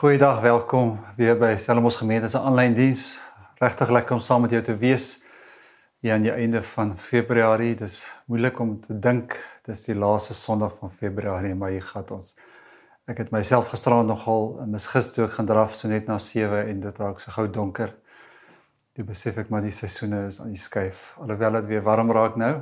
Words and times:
Goeiedag, 0.00 0.38
welkom 0.40 0.94
weer 1.16 1.34
by 1.36 1.58
Selmos 1.60 1.98
Gemeente 2.00 2.28
se 2.32 2.40
aanlyn 2.40 2.72
diens. 2.72 3.18
Regtig 3.60 3.90
lekker 3.92 4.16
om 4.16 4.22
saam 4.24 4.40
met 4.46 4.54
jou 4.54 4.62
te 4.64 4.72
wees 4.80 5.26
hier 6.00 6.14
aan 6.14 6.24
die 6.24 6.32
einde 6.32 6.62
van 6.64 6.94
Februarie. 6.96 7.74
Dis 7.76 7.98
moeilik 8.24 8.62
om 8.64 8.70
te 8.80 8.96
dink 8.96 9.36
dis 9.68 9.82
die 9.90 9.98
laaste 10.00 10.32
Sondag 10.32 10.72
van 10.78 10.94
Februarie, 11.02 11.52
maar 11.52 11.74
hier 11.76 11.84
gaan 11.84 12.08
ons. 12.16 12.32
Ek 13.04 13.20
het 13.20 13.28
myself 13.36 13.68
gisterand 13.74 14.08
nogal 14.08 14.54
misgis 14.72 15.12
toe 15.12 15.26
ek 15.26 15.36
gaan 15.36 15.52
draf 15.52 15.76
so 15.76 15.92
net 15.92 16.08
na 16.08 16.16
7 16.16 16.64
en 16.64 16.80
dit 16.88 17.04
raak 17.04 17.20
so 17.20 17.36
gou 17.36 17.44
donker. 17.52 17.92
Toe 18.96 19.04
besef 19.04 19.36
ek 19.44 19.52
maar 19.52 19.68
die 19.68 19.76
seisoene 19.82 20.30
is 20.30 20.40
aan 20.40 20.56
die 20.56 20.64
skuif. 20.64 21.10
Alhoewel 21.20 21.60
dit 21.60 21.74
weer 21.74 21.84
warm 21.84 22.16
raak 22.16 22.40
nou. 22.40 22.54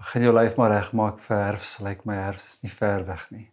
Begin 0.00 0.30
jou 0.30 0.38
lyf 0.40 0.56
maar 0.56 0.72
regmaak 0.72 1.20
vir 1.28 1.50
herfs. 1.50 1.82
Lyk 1.84 2.00
like 2.00 2.08
my 2.08 2.22
herfs 2.30 2.48
is 2.48 2.62
nie 2.64 2.72
ver 2.72 3.04
weg 3.12 3.28
nie. 3.28 3.50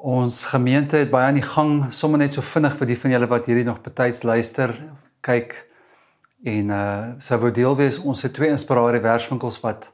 Ons 0.00 0.46
gemeente 0.48 0.96
het 0.96 1.10
baie 1.12 1.26
aan 1.28 1.36
die 1.36 1.44
gang, 1.44 1.90
sommer 1.92 2.22
net 2.22 2.32
so 2.32 2.40
vinnig 2.40 2.72
vir 2.78 2.88
die 2.88 2.96
van 2.96 3.12
julle 3.12 3.26
wat 3.28 3.48
hierdie 3.50 3.66
nog 3.66 3.82
betyds 3.84 4.22
luister, 4.24 4.72
kyk 5.20 5.52
en 6.48 6.70
uh 6.72 7.18
sou 7.20 7.36
wou 7.42 7.50
deel 7.52 7.76
wees 7.76 7.98
ons 8.00 8.22
het 8.24 8.32
twee 8.32 8.48
inspirasie 8.48 9.02
verswinkels 9.04 9.58
wat 9.60 9.90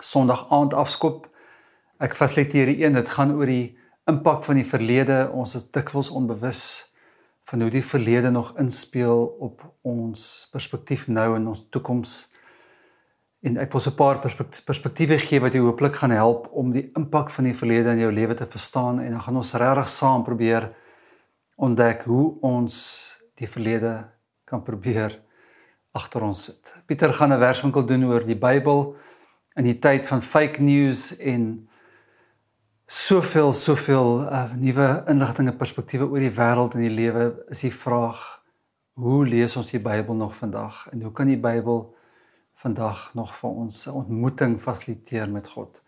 Sondag 0.00 0.46
aand 0.48 0.72
afskop. 0.72 1.26
Ek 2.00 2.16
fasiliteer 2.16 2.72
die 2.72 2.78
een, 2.80 2.96
dit 2.96 3.12
gaan 3.12 3.34
oor 3.36 3.44
die 3.44 3.76
impak 4.08 4.46
van 4.46 4.56
die 4.56 4.64
verlede. 4.64 5.26
Ons 5.36 5.58
is 5.58 5.68
dikwels 5.68 6.08
onbewus 6.08 6.62
van 7.50 7.60
hoe 7.60 7.70
die 7.70 7.84
verlede 7.84 8.30
nog 8.32 8.54
inspel 8.56 9.26
op 9.36 9.60
ons 9.84 10.48
perspektief 10.54 11.10
nou 11.12 11.34
en 11.36 11.50
ons 11.52 11.66
toekoms 11.68 12.29
en 13.40 13.56
ek 13.56 13.72
wil 13.72 13.80
so 13.80 13.90
'n 13.90 13.96
paar 13.96 14.18
perspektiewe 14.64 15.18
gee 15.18 15.40
wat 15.40 15.52
jou 15.52 15.64
hooplik 15.64 15.96
gaan 15.96 16.10
help 16.10 16.48
om 16.52 16.72
die 16.72 16.90
impak 16.96 17.30
van 17.30 17.44
die 17.44 17.54
verlede 17.54 17.90
in 17.90 17.98
jou 17.98 18.12
lewe 18.12 18.34
te 18.34 18.46
verstaan 18.46 19.00
en 19.00 19.10
dan 19.10 19.22
gaan 19.22 19.36
ons 19.36 19.54
regtig 19.54 19.88
saam 19.88 20.24
probeer 20.24 20.72
ontdek 21.56 22.02
hoe 22.02 22.40
ons 22.40 22.74
die 23.34 23.48
verlede 23.48 24.08
kan 24.44 24.62
probeer 24.62 25.20
agter 25.92 26.22
ons 26.22 26.44
sit. 26.44 26.74
Pieter 26.86 27.12
gaan 27.12 27.32
'n 27.32 27.38
verswinkel 27.38 27.86
doen 27.86 28.04
oor 28.04 28.24
die 28.24 28.38
Bybel 28.38 28.96
in 29.56 29.64
die 29.64 29.78
tyd 29.78 30.06
van 30.06 30.22
fake 30.22 30.62
news 30.62 31.16
en 31.18 31.68
soveel 32.86 33.52
soveel 33.52 34.22
uh, 34.22 34.52
nuwe 34.54 35.04
inligtinge 35.08 35.52
perspektiewe 35.52 36.08
oor 36.08 36.18
die 36.18 36.34
wêreld 36.34 36.74
en 36.74 36.80
die 36.80 36.90
lewe 36.94 37.44
is 37.48 37.60
die 37.60 37.72
vraag 37.72 38.42
hoe 38.98 39.26
lees 39.26 39.56
ons 39.56 39.70
die 39.70 39.80
Bybel 39.80 40.14
nog 40.14 40.36
vandag 40.36 40.88
en 40.92 41.02
hoe 41.02 41.12
kan 41.12 41.26
die 41.26 41.38
Bybel 41.38 41.94
vandag 42.60 43.14
nog 43.14 43.34
vir 43.36 43.50
ons 43.50 43.86
'n 43.86 43.90
ontmoeting 43.90 44.60
fasiliteer 44.60 45.30
met 45.30 45.48
God. 45.48 45.82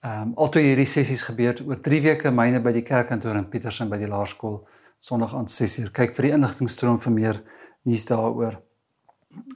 Ehm 0.00 0.22
um, 0.22 0.32
altoe 0.34 0.62
hierdie 0.62 0.86
sessies 0.86 1.22
gebeur 1.22 1.62
oor 1.66 1.80
3 1.80 2.00
weke 2.02 2.30
myne 2.30 2.60
by 2.60 2.72
die 2.72 2.82
kerkkantoor 2.82 3.36
in 3.36 3.48
Pietersen 3.48 3.88
by 3.88 3.98
die 3.98 4.08
laerskool 4.08 4.66
Sondag 4.98 5.34
aan 5.34 5.48
6uur. 5.48 5.90
Kyk 5.92 6.14
vir 6.16 6.22
die 6.22 6.32
inligtingstroom 6.32 7.00
vir 7.00 7.12
meer 7.12 7.42
nuus 7.82 8.06
daaroor. 8.06 8.60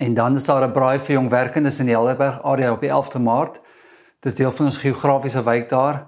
En 0.01 0.15
dan 0.15 0.37
is 0.37 0.45
daar 0.45 0.67
'n 0.67 0.73
braai 0.73 0.99
vir 0.99 1.15
jong 1.15 1.31
werkendes 1.31 1.81
in 1.81 1.87
die 1.87 1.95
Helderberg 1.95 2.43
area 2.43 2.73
op 2.73 2.81
die 2.81 2.91
11de 2.91 3.19
Maart. 3.19 3.61
Dis 4.21 4.35
deel 4.35 4.53
van 4.53 4.67
ons 4.67 4.79
geografiese 4.79 5.43
wijk 5.43 5.69
daar. 5.69 6.07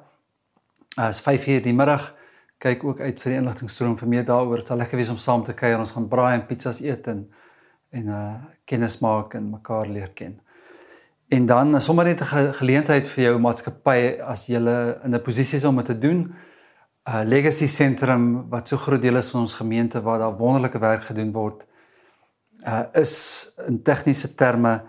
As 0.96 1.20
5:00 1.20 1.62
die 1.62 1.74
middag 1.74 2.14
kyk 2.58 2.84
ook 2.84 3.00
uit 3.00 3.20
vir 3.20 3.32
die 3.32 3.38
inligtingstroom 3.38 3.98
vir 3.98 4.08
meer 4.08 4.24
daaroor. 4.24 4.56
Dit 4.56 4.66
sal 4.66 4.76
lekker 4.76 4.96
wees 4.96 5.10
om 5.10 5.16
saam 5.16 5.44
te 5.44 5.54
kuier. 5.54 5.78
Ons 5.78 5.90
gaan 5.90 6.08
braai 6.08 6.34
en 6.34 6.46
pizzas 6.46 6.80
eet 6.80 7.06
en 7.06 7.30
en 7.91 8.06
uh 8.06 8.34
kennis 8.64 9.00
maak 9.00 9.34
en 9.34 9.50
mekaar 9.50 9.88
leer 9.88 10.12
ken. 10.14 10.41
En 11.28 11.46
dan 11.46 11.74
is 11.74 11.84
sommer 11.84 12.05
net 12.05 12.20
'n 12.20 12.52
geleentheid 12.52 13.08
vir 13.08 13.24
jou 13.24 13.38
maatskappy 13.38 14.20
as 14.22 14.46
jy 14.46 14.56
in 15.05 15.14
'n 15.14 15.22
posisie 15.22 15.56
is 15.56 15.64
om 15.64 15.77
dit 15.77 15.86
te 15.86 15.98
doen. 15.98 16.34
Uh 17.08 17.22
Legacy 17.24 17.66
Sentrum 17.66 18.48
wat 18.50 18.68
so 18.68 18.77
groot 18.77 19.02
deel 19.02 19.16
is 19.16 19.30
van 19.30 19.41
ons 19.41 19.55
gemeente 19.55 20.02
waar 20.02 20.18
daar 20.18 20.36
wonderlike 20.36 20.78
werk 20.78 21.05
gedoen 21.05 21.33
word, 21.33 21.64
uh 22.66 22.83
is 22.92 23.55
in 23.66 23.83
tegniese 23.83 24.34
terme 24.34 24.83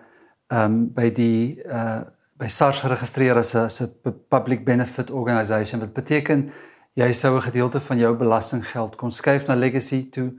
um 0.47 0.93
by 0.93 1.09
die 1.09 1.63
uh 1.65 2.01
by 2.37 2.47
SARS 2.47 2.79
geregistreer 2.79 3.37
as 3.37 3.53
'n 3.55 3.65
as 3.65 3.81
'n 3.81 4.13
public 4.29 4.65
benefit 4.65 5.11
organisation. 5.11 5.79
Wat 5.79 5.93
beteken 5.93 6.51
jy 6.93 7.13
sou 7.13 7.35
'n 7.35 7.41
gedeelte 7.41 7.79
van 7.79 7.97
jou 7.97 8.15
belastinggeld 8.15 8.95
kon 8.95 9.11
skuif 9.11 9.47
na 9.47 9.55
Legacy 9.55 10.09
toe 10.09 10.33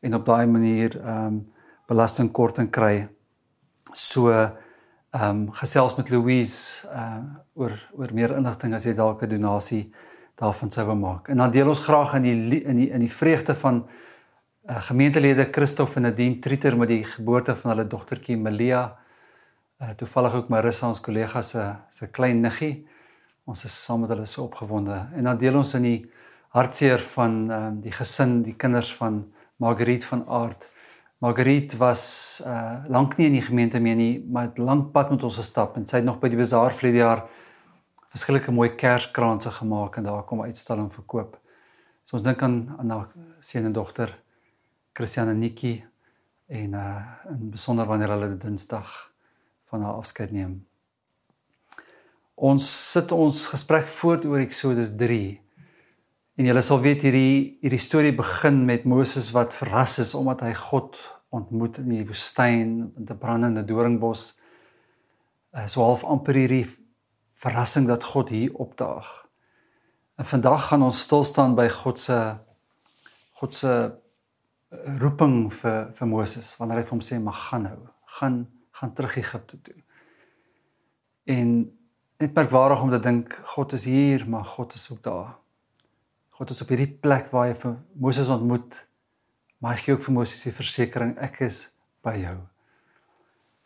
en 0.00 0.14
op 0.14 0.26
daai 0.26 0.46
manier 0.46 1.00
um 1.06 1.54
belastingkorting 1.86 2.70
kry. 2.70 3.08
So 3.92 4.30
ehm 4.30 5.30
um, 5.30 5.52
gesels 5.52 5.96
met 5.96 6.10
Louise 6.10 6.88
uh 6.90 7.22
oor 7.54 7.72
oor 7.96 8.12
meer 8.12 8.34
inligting 8.36 8.74
as 8.74 8.84
jy 8.84 8.92
dalk 8.94 9.22
'n 9.22 9.28
donasie 9.28 9.92
daarvan 10.36 10.70
sou 10.70 10.86
wil 10.86 10.96
maak. 10.96 11.28
En 11.28 11.36
dan 11.36 11.50
deel 11.50 11.68
ons 11.68 11.80
graag 11.80 12.14
in 12.14 12.22
die 12.22 12.64
in 12.64 12.76
die 12.76 12.90
in 12.90 13.00
die 13.00 13.12
vreugde 13.12 13.54
van 13.54 13.88
uh 14.68 14.80
gemeentelede 14.80 15.48
Christof 15.52 15.96
en 15.96 16.02
Nadine 16.02 16.38
Trieter 16.38 16.76
met 16.76 16.88
die 16.88 17.04
geboorte 17.04 17.56
van 17.56 17.70
hulle 17.70 17.86
dogtertjie 17.86 18.36
Melia. 18.36 18.96
Uh 19.80 19.90
toevallig 19.96 20.34
ook 20.34 20.48
Marissa 20.48 20.88
ons 20.88 21.00
kollega 21.00 21.42
se 21.42 21.74
se 21.90 22.06
klein 22.06 22.40
niggie. 22.40 22.86
Ons 23.44 23.64
is 23.64 23.84
saam 23.84 24.00
met 24.00 24.08
hulle 24.10 24.26
so 24.26 24.42
opgewonde. 24.42 25.06
En 25.14 25.24
dan 25.24 25.38
deel 25.38 25.56
ons 25.56 25.74
in 25.74 25.82
die 25.82 26.10
hartseer 26.48 26.98
van 26.98 27.50
ehm 27.50 27.66
um, 27.66 27.80
die 27.80 27.92
gesin, 27.92 28.42
die 28.42 28.56
kinders 28.56 28.94
van 28.94 29.32
Margriet 29.56 30.04
van 30.04 30.28
Aard 30.28 30.68
Margriet 31.18 31.76
was 31.80 32.42
uh 32.44 32.84
lank 32.92 33.16
nie 33.16 33.26
in 33.30 33.38
die 33.38 33.44
gemeente 33.44 33.80
meer 33.80 33.96
nie, 33.96 34.20
maar 34.20 34.50
het 34.50 34.58
lank 34.58 34.90
pad 34.92 35.10
met 35.14 35.22
ons 35.24 35.38
gestap 35.40 35.76
en 35.76 35.86
sy 35.88 36.02
het 36.02 36.04
nog 36.04 36.18
by 36.20 36.28
die 36.28 36.36
bazaar 36.36 36.74
vlede 36.76 37.00
jaar 37.00 37.24
verskillike 38.12 38.52
mooi 38.52 38.68
kerskranse 38.76 39.50
gemaak 39.58 39.96
en 39.96 40.08
daar 40.08 40.24
kom 40.28 40.44
uitstalling 40.44 40.90
verkoop. 40.92 41.38
So 42.04 42.18
ons 42.18 42.24
dink 42.26 42.42
aan 42.44 42.58
aan 42.78 42.92
haar 42.92 43.08
seun 43.40 43.64
en 43.70 43.76
dogter 43.76 44.12
Christiane 44.92 45.34
Nikki 45.34 45.78
en 46.52 46.76
uh 46.76 47.00
in 47.32 47.50
besonder 47.50 47.88
wanneer 47.88 48.12
hulle 48.12 48.34
die 48.34 48.42
Dinsdag 48.44 48.92
van 49.72 49.82
haar 49.82 49.96
afskeid 50.02 50.32
neem. 50.32 50.60
Ons 52.36 52.68
sit 52.92 53.12
ons 53.12 53.46
gesprek 53.48 53.88
voort 53.88 54.28
oor 54.28 54.44
Eksodus 54.44 54.92
3. 55.00 55.40
En 56.36 56.44
julle 56.44 56.60
sal 56.60 56.82
weet 56.84 57.06
hierdie 57.06 57.56
hierdie 57.64 57.80
storie 57.80 58.12
begin 58.12 58.66
met 58.68 58.84
Moses 58.84 59.30
wat 59.32 59.54
verras 59.56 59.96
is 60.02 60.12
omdat 60.14 60.42
hy 60.44 60.52
God 60.52 60.98
ontmoet 61.32 61.78
in 61.80 61.94
die 61.94 62.04
woestyn 62.04 62.74
in 62.92 63.06
'n 63.08 63.18
brandende 63.18 63.64
doringbos. 63.64 64.36
Uh, 65.56 65.66
so 65.66 65.80
half 65.80 66.04
amper 66.04 66.36
hierdie 66.36 66.66
verrassing 67.40 67.86
dat 67.86 68.04
God 68.04 68.28
hier 68.28 68.52
opdaag. 68.54 69.08
En 70.16 70.24
vandag 70.24 70.68
gaan 70.68 70.82
ons 70.82 71.00
stil 71.00 71.24
staan 71.24 71.54
by 71.54 71.68
God 71.68 72.00
se 72.00 72.36
God 73.40 73.54
se 73.54 73.72
uh, 73.72 74.98
roeping 75.00 75.52
vir 75.52 75.92
vir 75.94 76.08
Moses 76.08 76.56
wanneer 76.58 76.78
hy 76.78 76.84
vir 76.84 76.96
hom 76.98 77.00
sê 77.00 77.18
mag 77.18 77.48
gaan 77.48 77.62
nou, 77.62 77.80
gaan 78.20 78.46
gaan 78.76 78.92
terug 78.92 79.16
Egipte 79.16 79.60
toe. 79.62 79.80
En 81.24 81.72
net 82.18 82.34
merkwaardig 82.34 82.82
om 82.82 82.90
te 82.90 83.00
dink 83.00 83.40
God 83.56 83.72
is 83.72 83.84
hier, 83.84 84.28
maar 84.28 84.44
God 84.44 84.74
is 84.74 84.90
ook 84.92 85.02
daar. 85.02 85.45
God 86.36 86.50
is 86.52 86.60
op 86.60 86.68
hierdie 86.68 86.90
plek 87.00 87.30
waar 87.32 87.46
hy 87.48 87.54
vir 87.56 87.78
Moses 87.96 88.28
ontmoet. 88.28 88.74
Maar 89.56 89.72
hy 89.72 89.84
gee 89.86 89.94
ook 89.94 90.02
vir 90.04 90.14
Moses 90.18 90.42
die 90.44 90.52
versekering 90.52 91.14
ek 91.24 91.40
is 91.46 91.62
by 92.04 92.12
jou. 92.20 92.34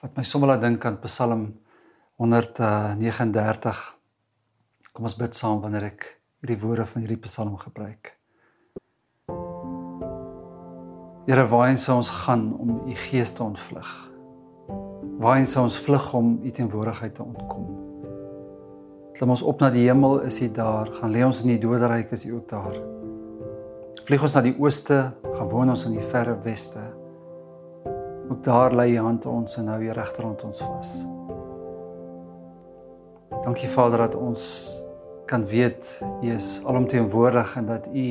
Wat 0.04 0.14
my 0.14 0.22
sommer 0.22 0.52
laat 0.52 0.62
dink 0.62 0.86
aan 0.86 1.00
Psalm 1.02 1.48
139. 2.22 3.82
Kom 4.94 5.10
ons 5.10 5.18
bid 5.18 5.34
saam 5.34 5.58
wanneer 5.64 5.88
ek 5.90 6.06
hierdie 6.44 6.60
woorde 6.62 6.86
van 6.92 7.02
hierdie 7.02 7.18
Psalm 7.26 7.58
gebruik. 7.58 8.14
Here, 11.26 11.50
waarheen 11.50 11.78
sou 11.78 11.98
ons 11.98 12.14
gaan 12.22 12.52
om 12.54 12.84
u 12.86 12.94
gees 13.10 13.34
te 13.34 13.42
ontvlug? 13.42 13.92
Waarheen 15.18 15.50
sou 15.50 15.66
ons 15.66 15.82
vlug 15.90 16.12
om 16.14 16.36
u 16.46 16.54
teenwoordigheid 16.54 17.18
te 17.18 17.26
ontkom? 17.26 17.89
Klim 19.20 19.34
ons 19.34 19.42
op 19.44 19.60
na 19.60 19.68
die 19.68 19.82
hemel, 19.84 20.22
is 20.24 20.38
U 20.40 20.46
daar. 20.56 20.88
Gaan 20.96 21.10
lê 21.12 21.20
ons 21.26 21.42
in 21.44 21.50
die 21.50 21.60
doderyk, 21.60 22.08
is 22.16 22.22
U 22.24 22.38
ook 22.38 22.46
daar. 22.48 22.76
Vlieg 24.08 24.22
ons 24.24 24.32
na 24.32 24.40
die 24.46 24.54
ooste, 24.56 25.00
gaan 25.26 25.48
woon 25.50 25.68
ons 25.68 25.82
in 25.84 25.98
die 25.98 26.04
verre 26.08 26.38
weste. 26.40 26.80
Ook 28.30 28.38
daar 28.46 28.72
lê 28.72 28.86
U 28.94 29.02
hand 29.04 29.26
ons 29.28 29.58
en 29.60 29.66
hou 29.68 29.76
U 29.76 29.90
regterhand 29.92 30.44
ons 30.48 30.62
vas. 30.64 30.92
Dankie 33.44 33.68
Vader 33.68 34.06
dat 34.06 34.16
ons 34.16 34.44
kan 35.28 35.44
weet 35.50 35.90
U 36.22 36.30
is 36.32 36.48
alomteenwoordig 36.64 37.52
en 37.60 37.68
dat 37.68 37.90
U 37.92 38.06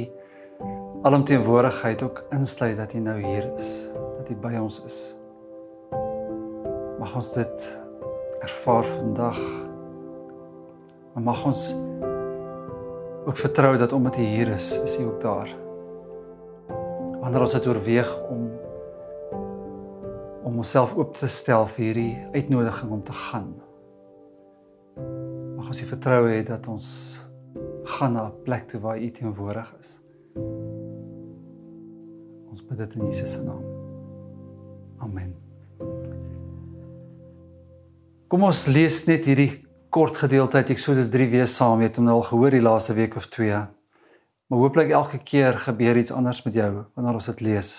alomteenwoordigheid 1.10 2.04
ook 2.06 2.22
insluit 2.38 2.78
dat 2.78 2.94
U 2.94 3.02
nou 3.08 3.18
hier 3.18 3.50
is, 3.56 3.72
dat 4.20 4.30
U 4.30 4.38
by 4.46 4.54
ons 4.62 4.78
is. 4.86 5.00
Mag 7.02 7.18
ons 7.18 7.34
dit 7.34 7.68
ervaar 8.46 8.86
vandag 8.94 9.42
Maar 11.14 11.24
mag 11.24 11.46
ons 11.46 11.76
ook 13.26 13.38
vertrou 13.38 13.78
dat 13.78 13.94
omdat 13.94 14.16
hy 14.16 14.26
hier 14.26 14.54
is, 14.56 14.72
is 14.84 14.98
hy 14.98 15.06
ook 15.06 15.22
daar. 15.22 15.50
Wanneer 17.20 17.46
ons 17.46 17.56
dit 17.58 17.68
oorweeg 17.68 18.12
om 18.30 18.48
om 20.50 20.56
onsself 20.58 20.96
oop 20.98 21.14
te 21.14 21.28
stel 21.30 21.68
vir 21.76 21.84
hierdie 21.86 22.14
uitnodiging 22.34 22.92
om 22.92 23.02
te 23.06 23.14
gaan. 23.14 23.50
Mag 25.58 25.68
ons 25.70 25.82
die 25.84 25.90
vertroue 25.90 26.32
hê 26.32 26.40
dat 26.48 26.66
ons 26.72 26.88
gaan 27.86 28.14
na 28.14 28.24
'n 28.28 28.42
plek 28.44 28.68
toe 28.68 28.80
waar 28.82 28.98
U 28.98 29.12
teenwoordig 29.12 29.76
is. 29.80 30.02
Ons 32.50 32.66
bid 32.66 32.78
dit 32.78 32.96
in 32.96 33.06
Jesus 33.06 33.34
se 33.34 33.44
naam. 33.44 33.64
Amen. 34.98 35.36
Kom 38.28 38.44
ons 38.44 38.68
lees 38.68 39.06
net 39.06 39.26
hierdie 39.26 39.69
kort 39.90 40.18
gedeelte 40.18 40.58
uit 40.58 40.70
Eksodus 40.70 41.10
3 41.10 41.26
weer 41.32 41.48
saam. 41.50 41.80
Jy 41.82 41.90
het 41.90 41.96
hom 41.98 42.06
nou 42.06 42.20
al 42.20 42.28
gehoor 42.28 42.54
die 42.54 42.62
laaste 42.62 42.94
week 42.94 43.16
of 43.18 43.26
2. 43.34 43.62
Maar 44.50 44.60
hooplik 44.62 44.92
elke 44.94 45.18
keer 45.18 45.58
gebeur 45.58 45.98
iets 45.98 46.14
anders 46.14 46.44
met 46.46 46.54
jou 46.54 46.70
wanneer 46.94 47.18
ons 47.18 47.30
dit 47.32 47.42
lees. 47.42 47.72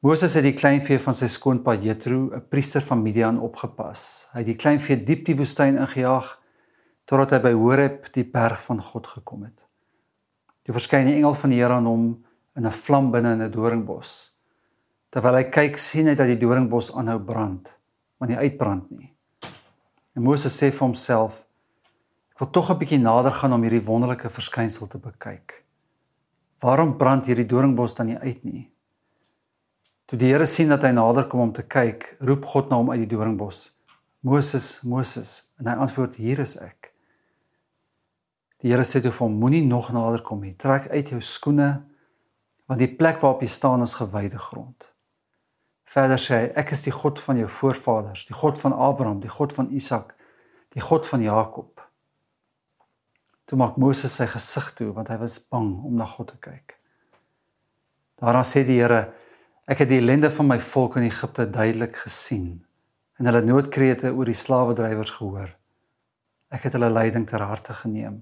Moses 0.00 0.36
het 0.38 0.46
die 0.46 0.54
kleinvee 0.56 1.00
van 1.02 1.16
sy 1.16 1.26
skoonpa 1.28 1.74
Jethro, 1.74 2.30
'n 2.32 2.44
priester 2.48 2.80
van 2.80 3.02
Midian 3.02 3.40
opgepas. 3.40 4.28
Hy 4.32 4.38
het 4.38 4.46
die 4.46 4.56
kleinvee 4.56 5.04
diep 5.04 5.24
die 5.26 5.36
woestyn 5.36 5.76
ingejaag 5.76 6.38
totdat 7.04 7.30
hy 7.30 7.38
by 7.38 7.52
Horeb, 7.52 8.12
die 8.12 8.24
berg 8.24 8.62
van 8.62 8.80
God 8.82 9.06
gekom 9.06 9.42
het. 9.42 9.66
Toe 10.64 10.74
verskyn 10.74 11.06
die 11.06 11.14
engel 11.14 11.34
van 11.34 11.50
die 11.50 11.58
Here 11.58 11.74
aan 11.74 11.86
hom 11.86 12.24
in 12.56 12.66
'n 12.66 12.72
vlam 12.72 13.10
binne 13.10 13.32
in 13.32 13.42
'n 13.42 13.50
doringbos. 13.50 14.32
Terwyl 15.10 15.34
hy 15.34 15.44
kyk, 15.44 15.78
sien 15.78 16.06
hy 16.06 16.14
dat 16.14 16.26
die 16.26 16.36
doringbos 16.36 16.94
aanhou 16.94 17.18
brand, 17.18 17.78
maar 18.18 18.28
nie 18.28 18.36
uitbrand 18.36 18.90
nie. 18.90 19.17
En 20.18 20.24
Moses 20.26 20.50
sê 20.50 20.72
vir 20.74 20.82
homself: 20.82 21.44
Ek 22.34 22.40
wil 22.42 22.48
tog 22.50 22.70
'n 22.72 22.78
bietjie 22.80 22.98
nader 22.98 23.30
gaan 23.30 23.52
om 23.54 23.62
hierdie 23.62 23.84
wonderlike 23.86 24.28
verskynsel 24.28 24.88
te 24.90 24.98
bekyk. 24.98 25.62
Waarom 26.58 26.96
brand 26.98 27.26
hierdie 27.30 27.46
doringbos 27.46 27.94
dan 27.94 28.06
nie 28.06 28.18
uit 28.18 28.42
nie? 28.44 28.64
Toe 30.06 30.18
die 30.18 30.32
Here 30.32 30.46
sien 30.46 30.68
dat 30.68 30.82
hy 30.82 30.90
nader 30.90 31.28
kom 31.28 31.40
om 31.40 31.52
te 31.52 31.62
kyk, 31.62 32.16
roep 32.18 32.44
God 32.44 32.68
na 32.68 32.76
hom 32.76 32.90
uit 32.90 33.06
die 33.06 33.14
doringbos: 33.14 33.78
Moses, 34.20 34.82
Moses, 34.82 35.52
en 35.60 35.70
hy 35.70 35.76
antwoord: 35.86 36.18
Hier 36.18 36.40
is 36.40 36.56
ek. 36.56 36.90
Die 38.58 38.72
Here 38.72 38.82
sê 38.82 38.98
toe 39.00 39.12
vir 39.12 39.26
hom: 39.28 39.38
Moenie 39.38 39.62
nog 39.62 39.92
nader 39.92 40.22
kom 40.22 40.40
nie. 40.42 40.56
Trek 40.56 40.90
uit 40.90 41.14
jou 41.14 41.20
skoene, 41.20 41.84
want 42.66 42.80
die 42.80 42.90
plek 42.90 43.22
waarop 43.22 43.46
jy 43.46 43.48
staan 43.54 43.86
is 43.86 43.94
gewyde 43.94 44.38
grond. 44.38 44.87
Verder 45.88 46.20
sê 46.20 46.36
hy 46.36 46.48
ek 46.60 46.74
is 46.76 46.84
die 46.84 46.92
God 46.92 47.20
van 47.24 47.38
jou 47.40 47.48
voorvaders, 47.48 48.26
die 48.28 48.36
God 48.36 48.58
van 48.60 48.74
Abraham, 48.76 49.22
die 49.24 49.32
God 49.32 49.54
van 49.56 49.70
Isak, 49.72 50.12
die 50.76 50.84
God 50.84 51.06
van 51.08 51.24
Jakob. 51.24 51.80
Toe 53.48 53.56
maak 53.56 53.78
Moses 53.80 54.18
sy 54.20 54.26
gesig 54.28 54.68
toe 54.76 54.90
want 54.92 55.08
hy 55.08 55.16
was 55.22 55.38
bang 55.40 55.70
om 55.88 55.96
na 55.96 56.04
God 56.08 56.34
te 56.34 56.40
kyk. 56.44 56.76
Daarna 58.20 58.44
sê 58.44 58.66
die 58.68 58.80
Here 58.82 59.06
ek 59.68 59.84
het 59.84 59.90
die 59.90 60.00
ellende 60.02 60.28
van 60.32 60.50
my 60.50 60.58
volk 60.60 60.98
in 61.00 61.06
Egipte 61.08 61.48
duidelik 61.48 61.96
gesien 62.04 62.58
en 63.18 63.28
hulle 63.30 63.42
noodkrete 63.46 64.12
oor 64.12 64.28
die 64.28 64.36
slawedrywers 64.36 65.14
gehoor. 65.16 65.50
Ek 66.52 66.68
het 66.68 66.76
hulle 66.76 66.92
lyding 66.92 67.26
ter 67.28 67.42
harte 67.44 67.74
geneem. 67.76 68.20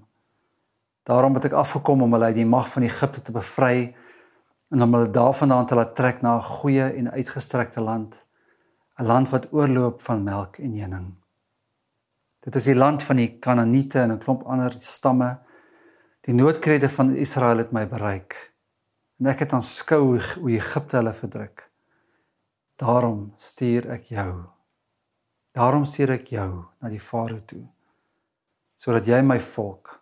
Daarom 1.07 1.35
het 1.39 1.51
ek 1.51 1.59
afgekom 1.59 2.03
om 2.03 2.15
hulle 2.17 2.31
uit 2.31 2.41
die 2.41 2.49
mag 2.49 2.71
van 2.71 2.87
Egipte 2.87 3.23
te 3.23 3.35
bevry 3.35 3.95
en 4.71 4.83
om 4.83 4.95
hulle 4.95 5.11
daarvandaan 5.11 5.67
te 5.67 5.75
laat 5.75 5.95
trek 5.97 6.23
na 6.23 6.37
'n 6.37 6.43
goeie 6.43 6.87
en 6.99 7.11
uitgestrekte 7.11 7.81
land, 7.81 8.25
'n 8.99 9.07
land 9.07 9.29
wat 9.29 9.53
oorloop 9.53 10.01
van 10.01 10.25
melk 10.25 10.59
en 10.59 10.81
honing. 10.81 11.15
Dit 12.41 12.55
is 12.55 12.65
die 12.65 12.77
land 12.77 13.03
van 13.03 13.17
die 13.17 13.39
Kanaaniete 13.39 14.01
en 14.01 14.13
'n 14.13 14.19
klomp 14.19 14.43
ander 14.43 14.75
stamme. 14.79 15.39
Die 16.21 16.35
noodkrete 16.35 16.89
van 16.89 17.15
Israel 17.15 17.59
het 17.59 17.73
my 17.73 17.87
bereik. 17.89 18.53
En 19.19 19.27
ek 19.27 19.39
het 19.39 19.53
aanskou 19.53 20.21
hoe 20.41 20.51
Egipte 20.51 20.97
hulle 20.97 21.15
verdruk. 21.15 21.71
Daarom 22.77 23.33
stuur 23.37 23.91
ek 23.91 24.03
jou. 24.03 24.45
Daarom 25.53 25.85
stuur 25.85 26.11
ek 26.11 26.27
jou 26.27 26.65
na 26.81 26.89
die 26.89 27.01
Farao 27.01 27.41
toe 27.47 27.67
sodat 28.77 29.07
jy 29.09 29.23
my 29.25 29.39
volk 29.41 29.95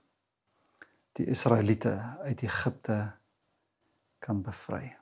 die 1.14 1.28
Israeliete 1.30 1.94
uit 2.26 2.42
Egipte 2.42 2.96
kan 4.24 4.40
bevry. 4.44 4.94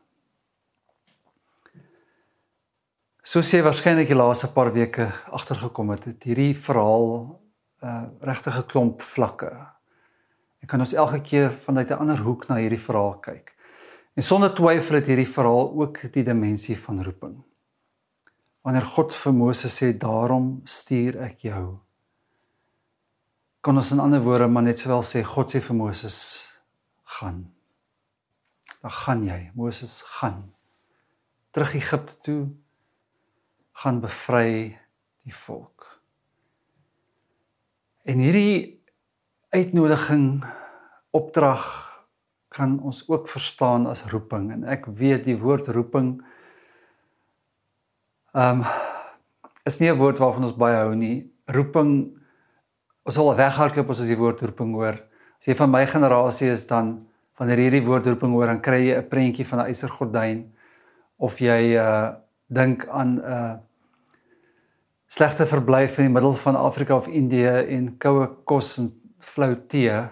Soos 3.22 3.52
jy 3.54 3.60
waarskynlik 3.62 4.08
die 4.10 4.18
laaste 4.18 4.48
paar 4.50 4.72
weke 4.74 5.06
agtergekom 5.30 5.92
het, 5.94 6.08
het 6.10 6.26
hierdie 6.26 6.56
verhaal 6.58 7.06
'n 7.82 7.86
uh, 7.86 8.02
regtige 8.20 8.64
klomp 8.66 9.02
vlakke. 9.02 9.50
Ek 10.62 10.68
kan 10.68 10.80
ons 10.80 10.94
elke 10.94 11.20
keer 11.22 11.50
vanuit 11.50 11.90
'n 11.90 12.02
ander 12.02 12.18
hoek 12.18 12.48
na 12.48 12.56
hierdie 12.56 12.82
verhaal 12.82 13.14
kyk. 13.20 13.54
En 14.16 14.22
sonder 14.22 14.54
twyfel 14.54 14.96
het 14.96 15.06
hierdie 15.06 15.32
verhaal 15.34 15.72
ook 15.80 16.12
die 16.12 16.24
dimensie 16.24 16.76
van 16.78 17.04
roeping. 17.04 17.42
Wanneer 18.62 18.84
God 18.84 19.14
vir 19.14 19.32
Moses 19.32 19.82
sê, 19.82 19.98
"Daarom 19.98 20.60
stuur 20.64 21.20
ek 21.22 21.38
jou." 21.38 21.78
Kan 23.60 23.76
ons 23.76 23.92
in 23.92 24.00
ander 24.00 24.20
woorde 24.20 24.48
maar 24.48 24.62
net 24.62 24.78
sowel 24.78 25.02
sê 25.02 25.22
God 25.22 25.54
sê 25.54 25.60
vir 25.60 25.76
Moses, 25.76 26.48
"Gaan." 27.04 27.61
Dan 28.82 28.90
gaan 28.90 29.22
jy 29.24 29.50
Moses 29.54 30.02
gaan. 30.18 30.52
Terug 31.50 31.74
Egipte 31.74 32.18
toe 32.20 32.48
gaan 33.72 34.00
bevry 34.02 34.78
die 35.22 35.34
volk. 35.34 35.86
En 38.02 38.18
hierdie 38.18 38.82
uitnodiging 39.54 40.42
opdrag 41.14 41.64
kan 42.52 42.80
ons 42.82 43.04
ook 43.08 43.28
verstaan 43.28 43.86
as 43.86 44.04
roeping. 44.10 44.50
En 44.52 44.64
ek 44.68 44.88
weet 44.90 45.24
die 45.28 45.38
woord 45.38 45.70
roeping 45.72 46.18
ehm 48.32 48.64
um, 48.64 48.66
is 49.62 49.78
nie 49.78 49.90
'n 49.92 49.98
woord 49.98 50.18
waarvan 50.18 50.44
ons 50.44 50.56
baie 50.58 50.74
hou 50.74 50.94
nie. 50.94 51.30
Roeping 51.46 52.18
ons 53.02 53.14
sal 53.14 53.36
weghardloop 53.36 53.90
as 53.90 54.00
ons 54.00 54.08
die 54.08 54.18
woord 54.18 54.40
roeping 54.40 54.74
hoor. 54.74 54.98
As 55.38 55.46
jy 55.46 55.54
van 55.54 55.70
my 55.70 55.86
generasie 55.86 56.50
is 56.50 56.66
dan 56.66 57.06
wanneer 57.42 57.58
jy 57.58 57.66
hierdie 57.66 57.86
woordroeping 57.88 58.36
hoor, 58.36 58.46
dan 58.46 58.60
kry 58.62 58.84
jy 58.86 58.96
'n 59.00 59.08
prentjie 59.10 59.46
van 59.46 59.58
'n 59.58 59.66
eisergordyn 59.66 60.40
of 61.18 61.40
jy 61.42 61.74
uh 61.74 62.14
dink 62.48 62.86
aan 62.86 63.18
'n 63.18 63.18
uh, 63.18 63.54
slegte 65.08 65.46
verblyf 65.46 65.98
in 65.98 66.06
die 66.06 66.14
middel 66.14 66.34
van 66.34 66.56
Afrika 66.56 66.96
of 66.96 67.08
Indië 67.08 67.66
en 67.76 67.98
koue 67.98 68.26
kos 68.44 68.78
en 68.78 68.90
flou 69.18 69.56
tee. 69.68 70.08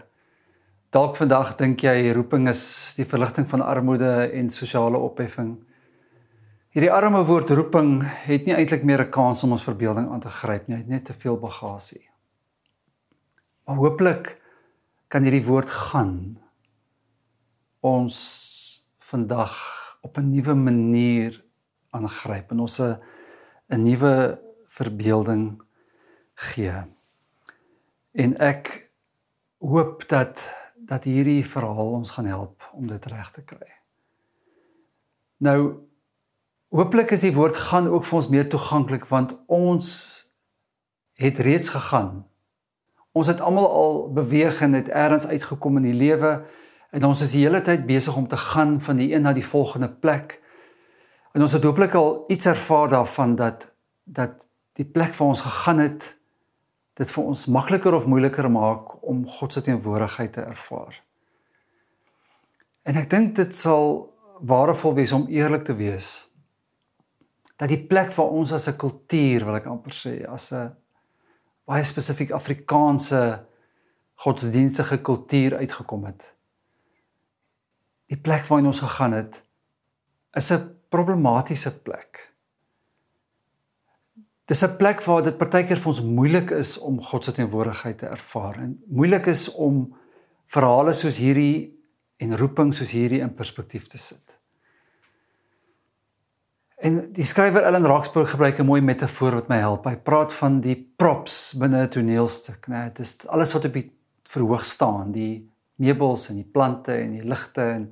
Dalk 0.90 1.16
vandag 1.16 1.56
dink 1.56 1.80
jy 1.80 2.12
roeping 2.12 2.48
is 2.48 2.94
die 2.96 3.04
verligting 3.04 3.48
van 3.48 3.62
armoede 3.62 4.32
en 4.32 4.50
sosiale 4.50 4.98
opheffing. 4.98 5.58
Hierdie 6.70 6.92
arme 6.92 7.24
woord 7.24 7.50
roeping 7.50 8.02
het 8.26 8.46
nie 8.46 8.54
eintlik 8.54 8.82
meer 8.82 9.00
'n 9.06 9.10
kans 9.10 9.44
om 9.44 9.52
ons 9.52 9.64
verbeelding 9.64 10.10
aan 10.10 10.20
te 10.20 10.28
gryp 10.30 10.68
nie. 10.68 10.76
Hy 10.76 10.82
het 10.82 10.90
net 10.90 11.04
te 11.04 11.14
veel 11.14 11.36
bagasie. 11.36 12.10
Maar 13.66 13.76
hooplik 13.76 14.40
kan 15.08 15.22
hierdie 15.22 15.46
woord 15.46 15.70
gaan 15.70 16.40
ons 17.80 18.16
vandag 18.98 19.54
op 20.00 20.16
'n 20.16 20.30
nuwe 20.30 20.54
manier 20.54 21.44
aangryp 21.90 22.50
en 22.50 22.60
ons 22.60 22.80
'n 22.80 22.99
'n 23.68 23.82
nuwe 23.82 24.40
verbeelding 24.66 25.62
gee. 26.34 26.84
En 28.12 28.38
ek 28.38 28.90
hoop 29.58 30.08
dat 30.08 30.58
dat 30.75 31.04
hierdie 31.04 31.46
verhaal 31.46 31.92
ons 31.92 32.10
gaan 32.10 32.26
help 32.26 32.70
om 32.72 32.87
dit 32.87 33.04
reg 33.06 33.30
te 33.30 33.42
kry. 33.42 33.68
Nou 35.37 35.87
hooplik 36.68 37.10
is 37.10 37.20
die 37.20 37.34
woord 37.34 37.56
gaan 37.56 37.87
ook 37.88 38.04
vir 38.04 38.16
ons 38.16 38.28
meer 38.28 38.49
toeganklik 38.49 39.04
want 39.10 39.37
ons 39.46 39.88
het 41.20 41.38
reeds 41.38 41.68
gegaan. 41.68 42.26
Ons 43.12 43.26
het 43.26 43.40
almal 43.40 43.68
al 43.68 44.12
beweeg 44.12 44.60
en 44.60 44.72
het 44.72 44.88
eers 44.88 45.26
uitgekom 45.26 45.76
in 45.76 45.88
die 45.90 45.99
lewe 45.99 46.44
En 46.90 47.04
ons 47.06 47.20
is 47.23 47.32
die 47.37 47.44
hele 47.44 47.62
tyd 47.62 47.87
besig 47.87 48.16
om 48.16 48.26
te 48.28 48.37
gaan 48.37 48.80
van 48.82 48.99
die 48.99 49.12
een 49.14 49.23
na 49.23 49.32
die 49.32 49.47
volgende 49.47 49.88
plek. 49.88 50.40
En 51.32 51.44
ons 51.47 51.52
het 51.54 51.64
hopelik 51.64 51.94
al 51.94 52.25
iets 52.28 52.47
ervaar 52.50 52.88
daarvan 52.88 53.37
dat 53.38 53.68
dat 54.04 54.49
die 54.75 54.85
plek 54.85 55.14
waar 55.14 55.28
ons 55.28 55.44
gegaan 55.44 55.78
het 55.78 56.16
dit 56.99 57.11
vir 57.11 57.25
ons 57.25 57.47
makliker 57.47 57.94
of 57.94 58.09
moeiliker 58.11 58.49
maak 58.50 58.97
om 59.06 59.23
God 59.26 59.52
se 59.52 59.62
teenwoordigheid 59.62 60.32
te 60.32 60.42
ervaar. 60.42 60.97
En 62.82 62.99
ek 62.99 63.11
dink 63.11 63.37
dit 63.37 63.54
sal 63.56 64.11
waardevol 64.40 64.97
wees 64.99 65.12
om 65.12 65.28
eerlik 65.30 65.64
te 65.68 65.76
wees 65.76 66.26
dat 67.61 67.68
die 67.68 67.82
plek 67.87 68.14
waar 68.16 68.32
ons 68.32 68.52
as 68.56 68.68
'n 68.68 68.76
kultuur, 68.76 69.44
wil 69.44 69.56
ek 69.56 69.66
amper 69.66 69.92
sê, 69.92 70.26
as 70.26 70.52
'n 70.52 70.75
baie 71.66 71.85
spesifiek 71.85 72.30
Afrikaanse 72.30 73.44
godsdienstige 74.14 74.99
kultuur 74.99 75.56
uitgekom 75.56 76.04
het 76.04 76.32
die 78.11 78.19
plek 78.19 78.47
waarheen 78.49 78.71
ons 78.73 78.83
gegaan 78.83 79.14
het 79.17 79.43
is 80.37 80.50
'n 80.52 80.76
problematiese 80.88 81.83
plek. 81.83 82.33
Dis 84.45 84.62
'n 84.62 84.76
plek 84.76 85.02
waar 85.05 85.23
dit 85.23 85.38
partykeer 85.38 85.76
vir 85.76 85.87
ons 85.87 86.02
moeilik 86.02 86.50
is 86.50 86.79
om 86.79 87.00
God 87.00 87.25
se 87.25 87.33
teenwoordigheid 87.33 87.99
te 87.99 88.07
ervaar 88.07 88.59
en 88.59 88.83
moeilik 88.87 89.26
is 89.26 89.55
om 89.55 89.95
verhale 90.47 90.93
soos 90.93 91.17
hierdie 91.17 91.79
en 92.17 92.37
roeping 92.37 92.75
soos 92.75 92.90
hierdie 92.90 93.21
in 93.21 93.35
perspektief 93.35 93.87
te 93.87 93.99
sit. 93.99 94.38
En 96.81 97.12
die 97.12 97.25
skrywer 97.25 97.62
Ellen 97.62 97.87
Roxburgh 97.87 98.31
gebruik 98.31 98.59
'n 98.59 98.67
mooi 98.67 98.81
metafoor 98.81 99.35
wat 99.35 99.49
my 99.49 99.57
help. 99.57 99.85
Hy 99.85 99.97
praat 99.97 100.33
van 100.33 100.61
die 100.61 100.93
props 100.97 101.55
binne 101.59 101.83
'n 101.83 101.88
toneelstuk, 101.88 102.67
né? 102.69 102.85
Dit 102.85 102.99
is 102.99 103.26
alles 103.26 103.52
wat 103.52 103.64
op 103.64 103.73
die 103.73 103.93
verhoog 104.25 104.64
staan, 104.64 105.12
die 105.12 105.50
meubels 105.80 106.28
en 106.30 106.37
die 106.40 106.50
plante 106.52 106.94
en 106.94 107.16
die 107.16 107.26
ligte 107.26 107.64
en 107.64 107.88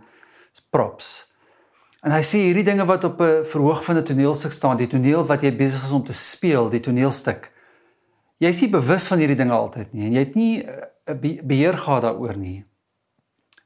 props. 0.70 1.32
En 2.04 2.14
hy 2.14 2.22
sê 2.22 2.44
hierdie 2.44 2.66
dinge 2.66 2.86
wat 2.86 3.04
op 3.04 3.20
'n 3.20 3.44
verhoog 3.44 3.84
van 3.84 3.96
'n 3.96 4.04
toneelstuk 4.04 4.52
staan, 4.52 4.76
die 4.76 4.86
toneel 4.86 5.26
wat 5.26 5.42
jy 5.42 5.56
besig 5.56 5.84
is 5.84 5.90
om 5.90 6.04
te 6.04 6.12
speel, 6.12 6.70
die 6.70 6.80
toneelstuk. 6.80 7.50
Jy 8.38 8.48
is 8.48 8.60
nie 8.60 8.70
bewus 8.70 9.06
van 9.06 9.18
hierdie 9.18 9.36
dinge 9.36 9.52
altyd 9.52 9.92
nie 9.92 10.06
en 10.06 10.12
jy 10.12 10.18
het 10.18 10.34
nie 10.34 10.66
'n 11.08 11.40
beheer 11.46 11.76
gehad 11.76 12.02
daaroor 12.02 12.36
nie. 12.36 12.64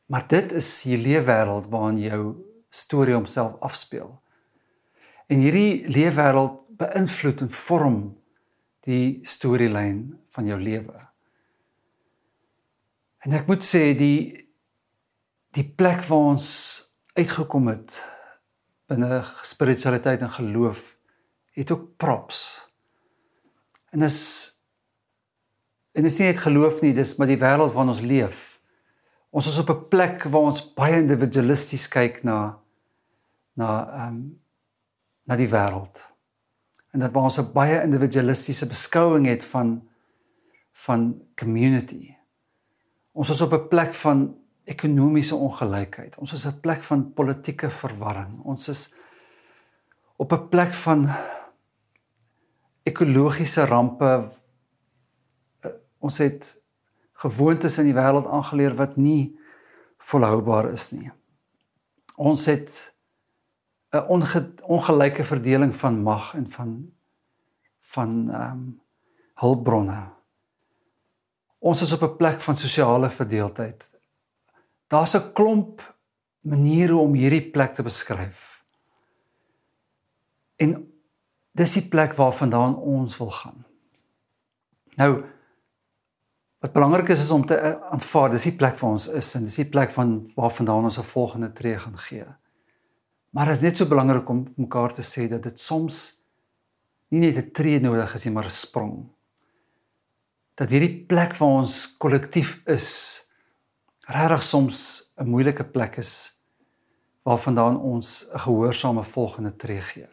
Maar 0.07 0.26
dit 0.29 0.52
is 0.52 0.83
die 0.83 0.99
leefwêreld 0.99 1.69
waarin 1.69 1.99
jou 1.99 2.37
storie 2.71 3.14
homself 3.14 3.61
afspeel. 3.61 4.23
En 5.26 5.38
hierdie 5.38 5.88
leefwêreld 5.88 6.59
beïnvloed 6.69 7.41
en 7.41 7.50
vorm 7.50 8.17
die 8.81 9.19
storielyn 9.23 10.19
van 10.31 10.47
jou 10.47 10.61
lewe. 10.61 11.12
En 13.23 13.33
ek 13.38 13.47
moet 13.47 13.62
sê 13.62 13.93
die 13.95 14.41
die 15.52 15.67
plek 15.69 16.00
waar 16.09 16.33
ons 16.33 16.47
uitgekom 17.12 17.67
het 17.69 17.99
binne 18.88 19.21
spiritualiteit 19.45 20.23
en 20.25 20.33
geloof 20.33 20.97
het 21.52 21.71
ook 21.71 21.91
props. 22.00 22.41
En 23.93 24.02
is 24.02 24.19
en 25.93 26.09
is 26.09 26.17
nie 26.19 26.31
net 26.31 26.41
geloof 26.41 26.81
nie, 26.81 26.95
dis 26.97 27.19
maar 27.19 27.29
die 27.29 27.41
wêreld 27.41 27.75
waarin 27.75 27.93
ons 27.93 28.00
leef. 28.00 28.41
Ons 29.31 29.47
is 29.50 29.59
op 29.61 29.71
'n 29.71 29.88
plek 29.88 30.25
waar 30.25 30.49
ons 30.49 30.64
baie 30.75 30.97
individualisties 30.97 31.88
kyk 31.88 32.23
na 32.25 32.59
na 33.55 33.69
ehm 33.87 34.09
um, 34.09 34.41
na 35.25 35.37
die 35.37 35.49
wêreld. 35.49 36.00
En 36.93 37.00
dat 37.00 37.12
waar 37.12 37.29
ons 37.29 37.38
'n 37.38 37.52
baie 37.52 37.83
individualistiese 37.83 38.67
beskouing 38.67 39.26
het 39.26 39.45
van 39.45 39.88
van 40.73 41.23
community. 41.37 42.12
Ons 43.12 43.31
is 43.31 43.40
op 43.40 43.52
'n 43.52 43.69
plek 43.69 43.95
van 43.95 44.37
ekonomiese 44.64 45.35
ongelykheid. 45.35 46.16
Ons 46.16 46.33
is 46.33 46.47
'n 46.47 46.61
plek 46.61 46.83
van 46.83 47.12
politieke 47.12 47.71
verwarring. 47.71 48.40
Ons 48.45 48.69
is 48.69 48.95
op 50.16 50.33
'n 50.33 50.49
plek 50.49 50.75
van 50.75 51.09
ekologiese 52.83 53.64
rampe. 53.64 54.28
Ons 55.99 56.19
het 56.19 56.62
gewoontes 57.12 57.78
in 57.78 57.85
die 57.85 57.95
wêreld 57.95 58.26
aangeleer 58.26 58.75
wat 58.75 58.97
nie 58.97 59.38
volhoubaar 59.99 60.73
is 60.73 60.90
nie. 60.90 61.11
Ons 62.16 62.47
het 62.47 62.95
'n 63.92 64.04
onge, 64.09 64.54
ongelyke 64.62 65.25
verdeling 65.25 65.76
van 65.76 66.02
mag 66.02 66.35
en 66.35 66.50
van 66.50 66.92
van 67.81 68.31
ehm 68.31 68.52
um, 68.52 68.81
hulpbronne. 69.35 70.22
Ons 71.62 71.83
is 71.83 71.92
op 71.92 72.02
'n 72.02 72.16
plek 72.16 72.40
van 72.40 72.57
sosiale 72.57 73.11
verdeeldheid. 73.11 73.85
Daar's 74.87 75.14
'n 75.14 75.33
klomp 75.33 75.95
maniere 76.40 76.97
om 76.97 77.14
hierdie 77.14 77.50
plek 77.50 77.75
te 77.75 77.83
beskryf. 77.83 78.64
En 80.57 80.92
dis 81.52 81.73
die 81.73 81.88
plek 81.88 82.14
waarvandaan 82.14 82.76
ons 82.76 83.16
wil 83.19 83.31
gaan. 83.31 83.64
Nou 84.97 85.25
wat 86.59 86.73
belangrik 86.73 87.09
is 87.09 87.21
is 87.21 87.31
om 87.31 87.47
te 87.47 87.57
aanvaar 87.90 88.31
dis 88.31 88.42
die 88.42 88.57
plek 88.57 88.78
waar 88.78 88.90
ons 88.90 89.09
is 89.09 89.35
en 89.35 89.42
dis 89.42 89.57
die 89.57 89.69
plek 89.69 89.90
van 89.90 90.33
waarvandaan 90.35 90.85
ons 90.85 90.99
'n 90.99 91.02
volgende 91.02 91.52
tree 91.52 91.78
gaan 91.78 91.99
gee. 91.99 92.26
Maar 93.31 93.47
dit 93.47 93.57
is 93.57 93.62
net 93.62 93.76
so 93.76 93.87
belangrik 93.87 94.28
om 94.28 94.47
mekaar 94.57 94.92
te 94.92 95.02
sê 95.02 95.28
dat 95.28 95.42
dit 95.42 95.61
soms 95.61 96.23
nie 97.09 97.21
net 97.21 97.37
'n 97.37 97.50
tree 97.50 97.81
nodig 97.81 98.14
is 98.14 98.25
nie, 98.25 98.35
maar 98.35 98.45
'n 98.45 98.50
sprong. 98.50 99.09
Dat 100.55 100.71
hierdie 100.71 101.05
plek 101.09 101.37
waar 101.37 101.63
ons 101.63 101.97
kollektief 101.97 102.61
is 102.67 102.89
regtig 104.07 104.43
soms 104.43 104.79
'n 105.17 105.29
moeilike 105.29 105.65
plek 105.65 105.97
is 105.97 106.33
waarvandaan 107.23 107.81
ons 107.81 108.29
'n 108.33 108.39
gehoorsame 108.39 109.05
volgende 109.05 109.57
tree 109.57 109.81
gee. 109.81 110.09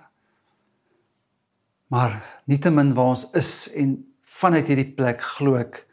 Maar 1.88 2.41
nietemin 2.46 2.93
waar 2.93 3.05
ons 3.05 3.31
is 3.31 3.74
en 3.74 4.13
vanuit 4.22 4.67
hierdie 4.67 4.93
plek 4.93 5.22
glo 5.22 5.55
ek 5.55 5.88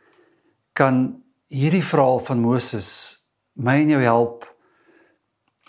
kan 0.73 1.23
hierdie 1.49 1.85
verhaal 1.85 2.19
van 2.19 2.41
Moses 2.41 3.17
my 3.53 3.81
en 3.81 3.89
jou 3.89 4.03
help 4.03 4.45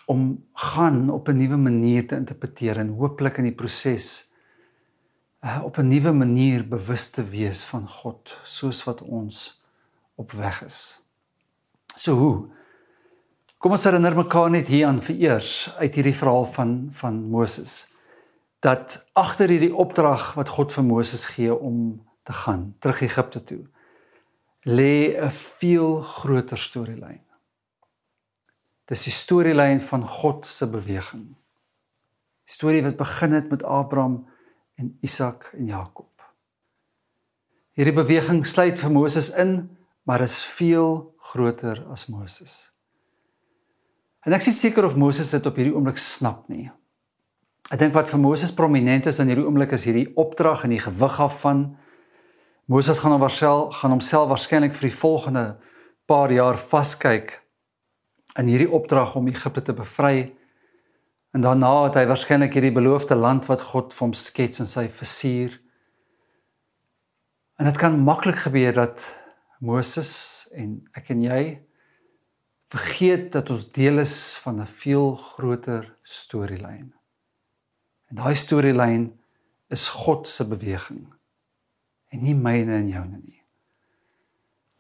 om 0.06 0.44
gaan 0.54 1.10
op 1.10 1.28
'n 1.30 1.38
nuwe 1.38 1.58
manier 1.58 2.08
te 2.08 2.16
interpreteer 2.16 2.78
en 2.78 2.88
hooplik 2.88 3.38
in 3.38 3.44
die 3.44 3.56
proses 3.56 4.27
uh, 5.44 5.62
op 5.64 5.78
'n 5.78 5.88
nuwe 5.88 6.12
manier 6.12 6.68
bewus 6.68 7.10
te 7.10 7.24
wees 7.30 7.64
van 7.66 7.88
God 7.88 8.38
soos 8.44 8.84
wat 8.84 9.02
ons 9.02 9.64
op 10.16 10.32
weg 10.32 10.64
is. 10.64 11.04
So 11.96 12.14
hoe? 12.14 12.48
Kom 13.58 13.72
ons 13.72 13.84
herinner 13.84 14.16
mekaar 14.16 14.50
net 14.50 14.68
hier 14.68 14.88
aan 14.88 15.02
vereers 15.02 15.76
uit 15.78 15.96
hierdie 15.96 16.16
verhaal 16.16 16.46
van 16.46 16.90
van 16.92 17.30
Moses 17.30 17.94
dat 18.60 19.06
agter 19.14 19.50
hierdie 19.50 19.76
opdrag 19.76 20.34
wat 20.34 20.50
God 20.50 20.74
vir 20.74 20.84
Moses 20.84 21.26
gee 21.26 21.56
om 21.56 22.06
te 22.24 22.34
gaan 22.34 22.76
terug 22.80 23.02
Egipte 23.02 23.44
toe 23.44 23.66
lê 24.68 25.16
'n 25.16 25.32
veel 25.32 26.02
groter 26.02 26.58
storielyn. 26.58 27.24
Dis 28.86 29.04
die 29.04 29.14
storielyn 29.14 29.80
van 29.80 30.08
God 30.08 30.46
se 30.46 30.70
beweging. 30.70 31.26
Die 32.48 32.54
storie 32.54 32.84
wat 32.84 32.98
begin 32.98 33.32
het 33.32 33.50
met 33.50 33.64
Abraham 33.64 34.28
en 34.78 34.94
Isak 35.06 35.50
en 35.58 35.68
Jakob. 35.70 36.12
Hierdie 37.78 37.94
beweging 37.94 38.46
sluit 38.46 38.80
vir 38.80 38.94
Moses 38.94 39.30
in, 39.38 39.60
maar 40.08 40.24
is 40.24 40.40
veel 40.46 41.02
groter 41.34 41.84
as 41.94 42.08
Moses. 42.10 42.56
En 44.26 44.34
ek 44.36 44.48
is 44.50 44.60
seker 44.60 44.88
of 44.88 44.98
Moses 45.00 45.30
dit 45.32 45.46
op 45.46 45.58
hierdie 45.60 45.76
oomblik 45.76 46.00
snap 46.02 46.48
nie. 46.52 46.68
Ek 47.68 47.80
dink 47.82 47.94
wat 47.96 48.10
vir 48.12 48.22
Moses 48.22 48.54
prominent 48.56 49.10
is 49.10 49.20
in 49.20 49.30
hierdie 49.32 49.46
oomblik 49.46 49.76
is 49.76 49.86
hierdie 49.88 50.08
opdrag 50.20 50.64
en 50.64 50.74
die 50.76 50.84
gewig 50.84 51.20
af 51.24 51.42
van 51.44 51.68
Moses 52.68 53.00
gaan 53.00 53.16
homself 53.16 53.78
gaan 53.80 53.94
homself 53.96 54.30
waarskynlik 54.32 54.76
vir 54.76 54.90
die 54.90 55.00
volgende 55.00 55.46
paar 56.08 56.32
jaar 56.32 56.60
vaskyk 56.60 57.38
in 58.40 58.52
hierdie 58.52 58.72
opdrag 58.72 59.16
om 59.20 59.28
Egipte 59.32 59.64
te 59.64 59.76
bevry. 59.76 60.32
En 61.36 61.42
daarna 61.42 61.72
het 61.84 61.98
hy 62.00 62.06
waarskynlik 62.08 62.54
hierdie 62.54 62.74
beloofde 62.76 63.16
land 63.16 63.46
wat 63.50 63.62
God 63.62 63.94
vir 63.94 64.06
hom 64.08 64.14
skets 64.14 64.62
in 64.64 64.70
sy 64.70 64.88
vizier. 64.90 65.58
En 67.58 67.66
dit 67.66 67.78
kan 67.78 68.00
maklik 68.00 68.44
gebeur 68.46 68.74
dat 68.74 69.04
Moses 69.60 70.48
en 70.54 70.80
ek 70.96 71.10
en 71.14 71.24
jy 71.26 71.42
vergeet 72.72 73.32
dat 73.32 73.50
ons 73.50 73.70
deel 73.72 74.00
is 74.04 74.38
van 74.44 74.62
'n 74.62 74.68
veel 74.68 75.16
groter 75.16 75.96
storielyn. 76.04 76.94
En 78.10 78.16
daai 78.16 78.36
storielyn 78.36 79.12
is 79.70 79.90
God 79.90 80.28
se 80.28 80.48
beweging 80.48 81.08
en 82.10 82.22
nie 82.22 82.36
myne 82.36 82.74
en 82.74 82.88
joune 82.90 83.20
nie. 83.24 83.44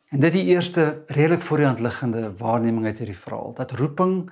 En 0.09 0.19
dit 0.19 0.33
die 0.33 0.45
eerste 0.45 1.03
redelik 1.07 1.41
voor 1.41 1.57
die 1.57 1.65
hand 1.65 1.79
liggende 1.79 2.37
waarneming 2.37 2.85
uit 2.85 2.97
hierdie 2.97 3.17
verhaal 3.17 3.53
dat 3.53 3.71
roeping 3.71 4.31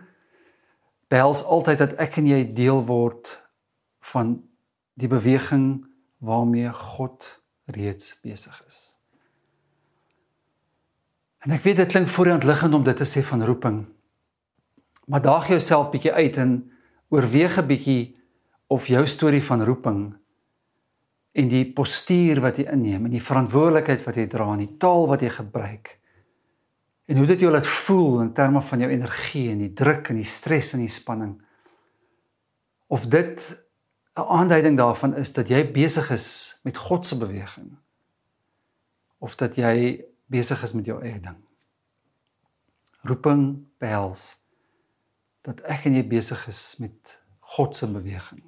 behels 1.08 1.44
altyd 1.44 1.78
dat 1.78 1.96
ek 2.02 2.18
en 2.22 2.28
jy 2.28 2.42
deel 2.54 2.82
word 2.86 3.32
van 4.12 4.38
die 4.94 5.10
beweging 5.12 5.86
waarmee 6.24 6.72
God 6.74 7.28
reeds 7.66 8.16
besig 8.24 8.56
is. 8.68 8.80
En 11.46 11.54
ek 11.54 11.62
weet 11.66 11.78
dit 11.78 11.92
klink 11.92 12.10
voor 12.10 12.26
die 12.26 12.34
hand 12.34 12.48
liggend 12.50 12.74
om 12.74 12.84
dit 12.86 12.98
te 12.98 13.06
sê 13.06 13.22
van 13.26 13.44
roeping. 13.46 13.84
Maar 15.06 15.22
daag 15.22 15.50
jouself 15.54 15.92
bietjie 15.94 16.14
uit 16.14 16.38
en 16.42 16.56
oorweeg 17.14 17.58
'n 17.58 17.68
bietjie 17.68 18.18
of 18.68 18.88
jou 18.88 19.06
storie 19.08 19.44
van 19.44 19.64
roeping 19.64 20.16
en 21.32 21.48
die 21.52 21.66
postuur 21.74 22.42
wat 22.42 22.58
jy 22.58 22.66
inneem 22.72 23.06
en 23.06 23.12
die 23.12 23.22
verantwoordelikheid 23.22 24.04
wat 24.06 24.16
jy 24.16 24.28
dra 24.28 24.48
en 24.54 24.64
die 24.64 24.78
taal 24.82 25.08
wat 25.08 25.22
jy 25.22 25.30
gebruik 25.30 26.00
en 27.06 27.18
hoe 27.18 27.28
dit 27.30 27.40
jou 27.40 27.52
laat 27.54 27.68
voel 27.68 28.22
in 28.22 28.34
terme 28.34 28.62
van 28.62 28.80
jou 28.80 28.92
energie 28.92 29.50
en 29.52 29.62
die 29.62 29.74
druk 29.74 30.10
en 30.10 30.20
die 30.20 30.28
stres 30.28 30.74
en 30.74 30.82
die 30.82 30.92
spanning. 30.92 31.36
Of 32.88 33.08
dit 33.08 33.66
'n 34.16 34.22
aanduiding 34.22 34.78
daarvan 34.78 35.16
is 35.16 35.34
dat 35.34 35.48
jy 35.48 35.72
besig 35.72 36.10
is 36.12 36.60
met 36.64 36.78
God 36.78 37.08
se 37.08 37.18
beweging. 37.18 37.78
Of 39.18 39.36
dat 39.36 39.56
jy 39.56 40.06
besig 40.26 40.64
is 40.64 40.74
met 40.74 40.86
jou 40.86 41.02
eie 41.02 41.20
ding. 41.20 41.38
Roeping 43.02 43.68
behels 43.78 44.38
dat 45.42 45.62
ek 45.62 45.86
en 45.86 45.94
jy 45.94 46.08
besig 46.08 46.48
is 46.48 46.76
met 46.80 47.20
God 47.40 47.76
se 47.76 47.88
beweging 47.92 48.44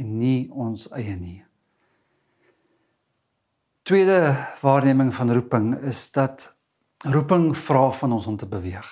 en 0.00 0.18
nie 0.18 0.48
ons 0.50 0.86
eie 0.96 1.16
nie. 1.16 1.40
Tweede 3.82 4.36
waarneming 4.60 5.14
van 5.14 5.32
roeping 5.32 5.74
is 5.82 6.12
dat 6.12 6.59
roeping 7.08 7.56
vra 7.56 7.90
van 7.90 8.12
ons 8.12 8.26
om 8.26 8.36
te 8.36 8.46
beweeg. 8.46 8.88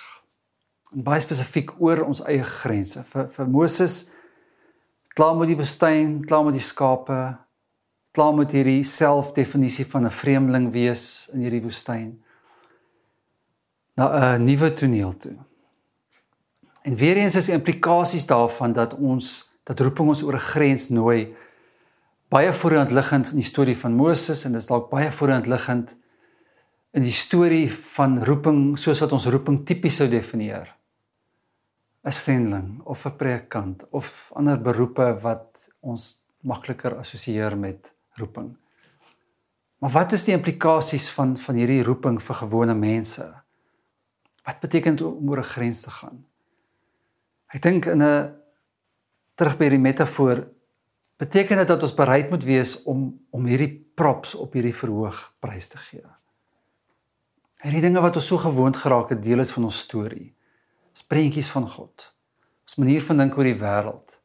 En 0.95 1.03
baie 1.05 1.21
spesifiek 1.21 1.75
oor 1.77 2.01
ons 2.07 2.23
eie 2.25 2.43
grense. 2.43 3.03
Vir 3.11 3.27
vir 3.35 3.49
Moses 3.49 4.09
klaar 5.13 5.35
met 5.37 5.51
die 5.51 5.57
woestyn, 5.59 6.19
klaar 6.25 6.45
met 6.47 6.55
die 6.55 6.63
skape, 6.63 7.19
klaar 8.15 8.33
met 8.33 8.53
hierdie 8.55 8.83
selfdefinisie 8.83 9.85
van 9.85 10.05
'n 10.05 10.11
vreemdeling 10.11 10.71
wees 10.71 11.29
in 11.33 11.41
hierdie 11.41 11.61
woestyn 11.61 12.23
na 13.95 14.35
'n 14.35 14.43
nuwe 14.43 14.73
toneel 14.73 15.17
toe. 15.17 15.35
En 16.83 16.95
weer 16.95 17.17
eens 17.17 17.35
is 17.35 17.45
die 17.45 17.53
implikasies 17.53 18.25
daarvan 18.25 18.73
dat 18.73 18.93
ons 18.93 19.49
dat 19.63 19.79
roeping 19.79 20.07
ons 20.07 20.23
oor 20.23 20.33
'n 20.33 20.49
grens 20.53 20.89
nooi 20.89 21.35
baie 22.29 22.53
voorhand 22.53 22.91
liggend 22.91 23.29
in 23.29 23.35
die 23.35 23.45
storie 23.45 23.77
van 23.77 23.93
Moses 23.93 24.45
en 24.45 24.51
dit 24.51 24.61
is 24.61 24.67
dalk 24.67 24.89
baie 24.89 25.11
voorhand 25.11 25.45
liggend 25.45 25.89
in 25.91 25.98
die 26.91 27.13
storie 27.13 27.67
van 27.69 28.23
roeping 28.25 28.77
soos 28.77 28.99
wat 28.99 29.11
ons 29.13 29.27
roeping 29.29 29.65
tipies 29.65 29.99
sou 30.01 30.07
definieer. 30.09 30.75
'n 32.03 32.11
sending 32.11 32.81
of 32.85 33.05
'n 33.05 33.17
predikant 33.17 33.85
of 33.91 34.31
ander 34.35 34.57
beroepe 34.57 35.19
wat 35.21 35.69
ons 35.81 36.23
makliker 36.41 36.95
assosieer 36.97 37.57
met 37.57 37.91
roeping. 38.15 38.55
Maar 39.79 39.91
wat 39.91 40.11
is 40.11 40.25
die 40.25 40.33
implikasies 40.33 41.09
van 41.11 41.37
van 41.37 41.55
hierdie 41.55 41.83
roeping 41.83 42.21
vir 42.23 42.35
gewone 42.35 42.73
mense? 42.73 43.33
Wat 44.43 44.59
beteken 44.59 44.95
dit 44.95 45.07
om 45.07 45.29
oor 45.29 45.39
'n 45.39 45.53
grens 45.55 45.81
te 45.81 45.89
gaan? 45.91 46.25
Ek 47.53 47.61
dink 47.61 47.85
in 47.85 48.01
'n 48.01 48.35
terug 49.35 49.57
by 49.57 49.69
die 49.69 49.79
metafoor 49.79 50.47
beteken 51.17 51.57
dit 51.57 51.67
dat 51.67 51.81
ons 51.81 51.93
bereid 51.93 52.29
moet 52.29 52.43
wees 52.43 52.83
om 52.83 53.19
om 53.29 53.45
hierdie 53.45 53.85
props 53.95 54.35
op 54.35 54.53
hierdie 54.53 54.75
verhoog 54.75 55.35
prys 55.39 55.67
te 55.67 55.77
gee. 55.77 56.18
Hierdie 57.59 57.81
dinge 57.81 58.01
wat 58.01 58.15
ons 58.15 58.27
so 58.27 58.37
gewoond 58.37 58.77
geraak 58.77 59.09
het 59.09 59.23
deel 59.23 59.39
is 59.43 59.51
van 59.51 59.63
ons 59.67 59.79
storie. 59.79 60.33
Ons 60.89 61.03
prentjies 61.03 61.49
van 61.51 61.67
God. 61.69 62.13
Ons 62.63 62.79
manier 62.79 63.03
van 63.03 63.17
dink 63.17 63.37
oor 63.37 63.49
die 63.49 63.57
wêreld. 63.59 64.19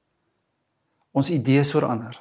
Ons 1.13 1.31
idees 1.31 1.75
oor 1.75 1.89
ander. 1.89 2.21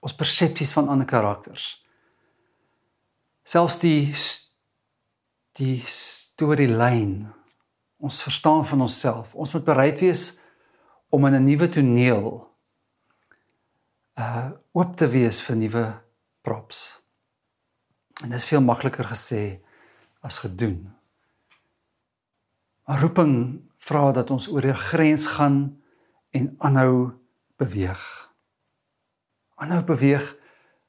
Ons 0.00 0.14
persepsies 0.14 0.72
van 0.72 0.88
ander 0.88 1.06
karakters 1.06 1.84
selfs 3.44 3.78
die 3.82 4.08
die 5.54 5.76
storielyn 5.86 7.28
ons 8.04 8.22
verstaan 8.24 8.64
van 8.66 8.86
onsself 8.88 9.34
ons 9.36 9.52
moet 9.54 9.66
bereid 9.66 10.00
wees 10.00 10.24
om 11.12 11.26
in 11.28 11.36
'n 11.36 11.44
nuwe 11.44 11.68
toneel 11.68 12.48
uh 14.18 14.50
oop 14.72 14.96
te 14.96 15.08
wees 15.08 15.42
vir 15.42 15.56
nuwe 15.56 15.84
props 16.42 17.02
en 18.22 18.30
dit 18.30 18.38
is 18.38 18.48
veel 18.48 18.60
makliker 18.60 19.04
gesê 19.04 19.60
as 20.24 20.40
gedoen 20.44 20.78
maar 22.84 23.00
roeping 23.00 23.34
vra 23.78 24.12
dat 24.12 24.30
ons 24.30 24.48
oor 24.48 24.64
'n 24.66 24.84
grens 24.90 25.26
gaan 25.36 25.58
en 26.30 26.54
aanhou 26.58 27.12
beweeg 27.56 28.02
aanhou 29.60 29.84
beweeg 29.84 30.34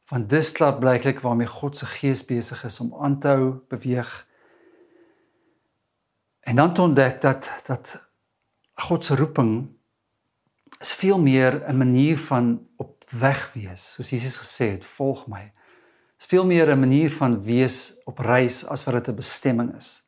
want 0.09 0.29
dis 0.29 0.51
klaar 0.51 0.77
blyklik 0.77 1.19
waarmee 1.19 1.47
God 1.47 1.77
se 1.77 1.85
gees 1.85 2.25
besig 2.25 2.63
is 2.63 2.79
om 2.79 2.93
aan 3.01 3.19
te 3.19 3.27
hou 3.27 3.53
beweeg. 3.69 4.27
En 6.39 6.55
dan 6.55 6.77
ontdek 6.77 7.21
dat 7.21 7.49
dat 7.65 8.09
God 8.73 9.05
se 9.05 9.15
roeping 9.15 9.69
is 10.79 10.93
veel 10.93 11.19
meer 11.19 11.63
'n 11.69 11.77
manier 11.77 12.17
van 12.17 12.67
op 12.75 13.03
weg 13.09 13.53
wees, 13.53 13.93
soos 13.93 14.09
Jesus 14.09 14.37
gesê 14.37 14.71
het, 14.71 14.85
volg 14.85 15.27
my. 15.27 15.53
Is 16.19 16.25
veel 16.25 16.45
meer 16.45 16.71
'n 16.71 16.79
manier 16.79 17.11
van 17.11 17.43
wees 17.43 18.01
op 18.05 18.19
reis 18.19 18.65
as 18.67 18.83
wat 18.83 18.93
dit 18.93 19.07
'n 19.07 19.15
bestemming 19.15 19.75
is. 19.75 20.03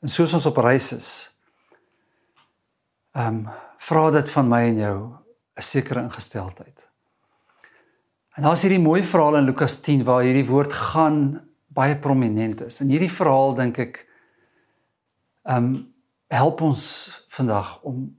En 0.00 0.08
soos 0.08 0.32
ons 0.32 0.46
op 0.46 0.56
reis 0.56 0.92
is, 0.92 1.34
ehm 3.12 3.26
um, 3.26 3.48
vra 3.78 4.10
dit 4.10 4.30
van 4.30 4.48
my 4.48 4.60
en 4.60 4.76
jou 4.76 5.12
'n 5.56 5.62
sekere 5.62 6.02
ingesteldheid. 6.02 6.88
En 8.36 8.42
daar's 8.42 8.62
hierdie 8.62 8.80
mooi 8.80 9.02
verhaal 9.02 9.36
in 9.36 9.44
Lukas 9.44 9.80
10 9.80 10.04
waar 10.04 10.22
hierdie 10.22 10.46
woord 10.46 10.72
gaan 10.72 11.48
baie 11.66 11.96
prominent 11.96 12.60
is. 12.60 12.80
En 12.80 12.88
hierdie 12.88 13.12
verhaal 13.12 13.54
dink 13.54 13.78
ek 13.78 14.06
ehm 15.42 15.64
um, 15.64 15.94
help 16.28 16.60
ons 16.60 17.24
vandag 17.28 17.80
om 17.82 18.16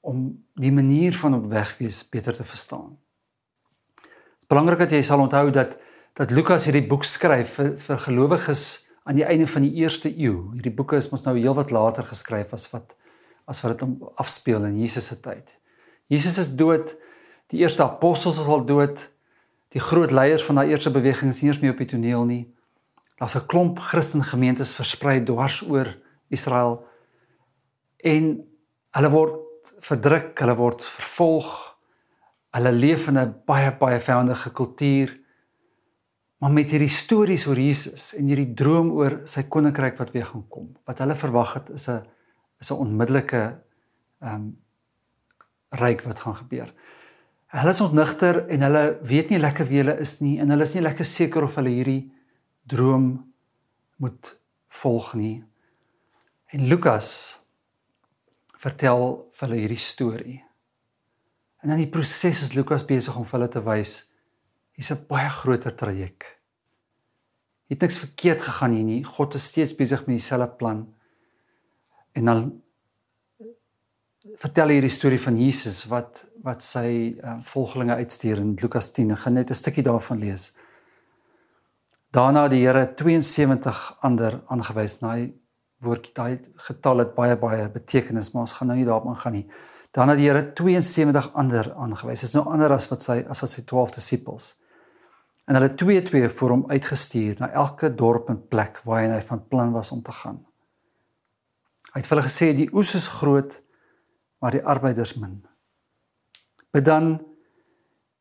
om 0.00 0.44
die 0.54 0.72
manier 0.72 1.16
van 1.16 1.34
op 1.34 1.46
weg 1.46 1.76
wees 1.78 2.08
beter 2.08 2.34
te 2.34 2.44
verstaan. 2.44 2.98
Belangrik 4.48 4.78
dat 4.78 4.90
jy 4.90 5.02
sal 5.02 5.20
onthou 5.20 5.50
dat 5.50 5.78
dat 6.18 6.32
Lukas 6.34 6.64
hierdie 6.66 6.86
boek 6.88 7.04
skryf 7.04 7.52
vir 7.60 7.74
vir 7.78 7.98
gelowiges 8.02 8.62
aan 9.04 9.14
die 9.14 9.24
einde 9.24 9.46
van 9.46 9.62
die 9.62 9.74
eerste 9.78 10.10
eeu. 10.10 10.50
Hierdie 10.56 10.74
boeke 10.74 10.96
is 10.96 11.12
mos 11.12 11.24
nou 11.24 11.36
heelwat 11.36 11.70
later 11.70 12.04
geskryf 12.04 12.52
as 12.52 12.66
wat 12.72 12.96
as 13.48 13.62
wat 13.62 13.78
dit 13.78 13.88
afspeel 14.16 14.64
in 14.64 14.80
Jesus 14.80 15.06
se 15.06 15.20
tyd. 15.20 15.54
Jesus 16.08 16.38
is 16.38 16.56
dood 16.56 16.96
Die 17.48 17.60
eerste 17.60 17.82
apostels 17.82 18.38
is 18.38 18.46
al 18.46 18.64
dood. 18.68 19.00
Die 19.72 19.80
groot 19.80 20.12
leiers 20.12 20.44
van 20.44 20.60
daai 20.60 20.72
eerste 20.72 20.92
beweging 20.92 21.32
is 21.32 21.40
nie 21.40 21.50
eens 21.50 21.60
meer 21.62 21.72
op 21.72 21.80
die 21.80 21.88
toneel 21.88 22.24
nie. 22.28 22.44
Daar's 23.18 23.36
'n 23.36 23.46
klomp 23.46 23.78
Christen 23.78 24.22
gemeentes 24.22 24.74
versprei 24.74 25.24
dwars 25.24 25.62
oor 25.62 25.96
Israel. 26.28 26.84
En 27.96 28.44
hulle 28.90 29.10
word 29.10 29.36
verdruk, 29.80 30.38
hulle 30.38 30.56
word 30.56 30.84
vervolg. 30.84 31.67
Hulle 32.56 32.72
leef 32.72 33.08
in 33.08 33.18
'n 33.18 33.34
baie 33.46 33.70
baie 33.78 34.00
vyandige 34.00 34.50
kultuur. 34.50 35.18
Maar 36.38 36.52
met 36.52 36.70
hierdie 36.70 36.88
stories 36.88 37.46
oor 37.46 37.58
Jesus 37.58 38.14
en 38.14 38.26
hierdie 38.26 38.54
droom 38.54 38.90
oor 38.90 39.20
sy 39.24 39.42
koninkryk 39.42 39.98
wat 39.98 40.12
weer 40.12 40.24
gaan 40.24 40.48
kom, 40.48 40.76
wat 40.86 40.98
hulle 40.98 41.14
verwag 41.14 41.54
het 41.54 41.70
is 41.70 41.88
'n 41.88 42.06
is 42.60 42.70
'n 42.70 42.80
onmiddellike 42.84 43.60
ehm 44.20 44.34
um, 44.34 44.56
ryk 45.70 46.02
wat 46.02 46.20
gaan 46.20 46.36
gebeur. 46.36 46.72
Hulle 47.46 47.70
is 47.70 47.80
ontnigter 47.80 48.46
en 48.48 48.60
hulle 48.60 48.98
weet 49.02 49.30
nie 49.30 49.38
lekker 49.38 49.66
wie 49.68 49.78
hulle 49.78 49.98
is 50.00 50.20
nie 50.20 50.38
en 50.40 50.50
hulle 50.50 50.62
is 50.62 50.74
nie 50.74 50.82
lekker 50.82 51.04
seker 51.04 51.42
of 51.42 51.54
hulle 51.54 51.70
hierdie 51.72 52.12
droom 52.68 53.32
moet 53.96 54.40
volg 54.68 55.14
nie. 55.14 55.44
En 56.52 56.66
Lukas 56.68 57.40
vertel 58.58 59.30
vir 59.32 59.48
hulle 59.48 59.60
hierdie 59.60 59.80
storie. 59.80 60.47
En 61.62 61.70
in 61.70 61.82
die 61.82 61.90
proses 61.90 62.42
is 62.42 62.54
Lukas 62.54 62.86
besig 62.86 63.16
om 63.16 63.26
vir 63.26 63.38
hulle 63.38 63.50
te 63.50 63.62
wys 63.64 64.08
hier's 64.78 64.92
'n 64.92 65.06
baie 65.08 65.28
groter 65.28 65.74
traject. 65.74 66.24
Het 67.68 67.80
niks 67.80 67.98
verkeerd 67.98 68.42
gegaan 68.42 68.72
hier 68.72 68.84
nie. 68.84 69.04
God 69.04 69.34
is 69.34 69.48
steeds 69.48 69.74
besig 69.74 70.06
met 70.06 70.16
dieselfde 70.16 70.56
plan. 70.56 70.94
En 72.12 72.24
dan 72.24 72.62
vertel 74.36 74.68
hierdie 74.68 74.90
storie 74.90 75.20
van 75.20 75.36
Jesus 75.36 75.84
wat 75.84 76.26
wat 76.42 76.62
sy 76.62 77.18
uh, 77.18 77.38
volgelinge 77.42 77.94
uitstuur 77.94 78.38
in 78.38 78.54
Lukas 78.62 78.92
10. 78.92 79.10
Ek 79.10 79.18
gaan 79.18 79.34
net 79.34 79.50
'n 79.50 79.54
stukkie 79.54 79.82
daarvan 79.82 80.18
lees. 80.18 80.56
Daarna 82.10 82.42
het 82.42 82.50
die 82.50 82.64
Here 82.66 82.94
72 82.94 83.96
ander 84.00 84.40
aangewys. 84.46 85.00
Nou 85.00 85.34
woordjie 85.82 86.14
daai 86.14 86.38
getal 86.54 86.98
het 86.98 87.14
baie 87.14 87.36
baie 87.36 87.68
betekenis, 87.68 88.32
maar 88.32 88.42
ons 88.42 88.52
gaan 88.52 88.68
nou 88.68 88.78
nie 88.78 88.86
daarop 88.86 89.04
ingaan 89.04 89.32
nie. 89.32 89.46
Daarna 89.98 90.14
het 90.14 90.20
die 90.20 90.28
Here 90.28 90.52
72 90.54 91.32
ander 91.34 91.72
aangewys. 91.74 92.20
Dit 92.20 92.28
is 92.28 92.34
nou 92.36 92.44
ander 92.46 92.70
as 92.70 92.86
wat 92.86 93.02
sy 93.02 93.16
as 93.26 93.40
wat 93.42 93.50
sy 93.50 93.64
12 93.66 93.96
disippels. 93.96 94.52
En 95.50 95.58
hulle 95.58 95.72
twee 95.74 96.02
twee 96.06 96.28
voor 96.30 96.54
hom 96.54 96.62
uitgestuur 96.70 97.40
na 97.40 97.48
elke 97.50 97.90
dorp 97.90 98.30
en 98.30 98.38
plek 98.52 98.78
waarheen 98.86 99.16
hy 99.16 99.24
van 99.26 99.42
plan 99.50 99.74
was 99.74 99.90
om 99.90 100.04
te 100.06 100.14
gaan. 100.14 100.38
Hy 101.90 101.98
het 101.98 102.06
vir 102.06 102.16
hulle 102.16 102.28
gesê 102.28 102.52
die 102.54 102.68
oes 102.70 102.94
is 102.94 103.10
groot, 103.10 103.58
maar 104.38 104.54
die 104.54 104.62
arbeiders 104.62 105.16
min. 105.18 105.40
Bid 106.70 106.86
dan 106.86 107.16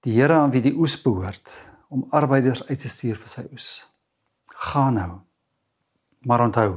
die 0.01 0.17
Here 0.17 0.41
aan 0.41 0.55
wie 0.55 0.65
die 0.65 0.73
oes 0.73 0.97
behoort 1.03 1.51
om 1.93 2.07
arbeiders 2.09 2.65
uit 2.65 2.79
te 2.79 2.89
stuur 2.89 3.21
vir 3.21 3.35
sy 3.37 3.49
oes. 3.51 3.71
Gaan 4.71 4.97
nou. 4.97 5.11
Maar 6.25 6.49
onthou, 6.49 6.71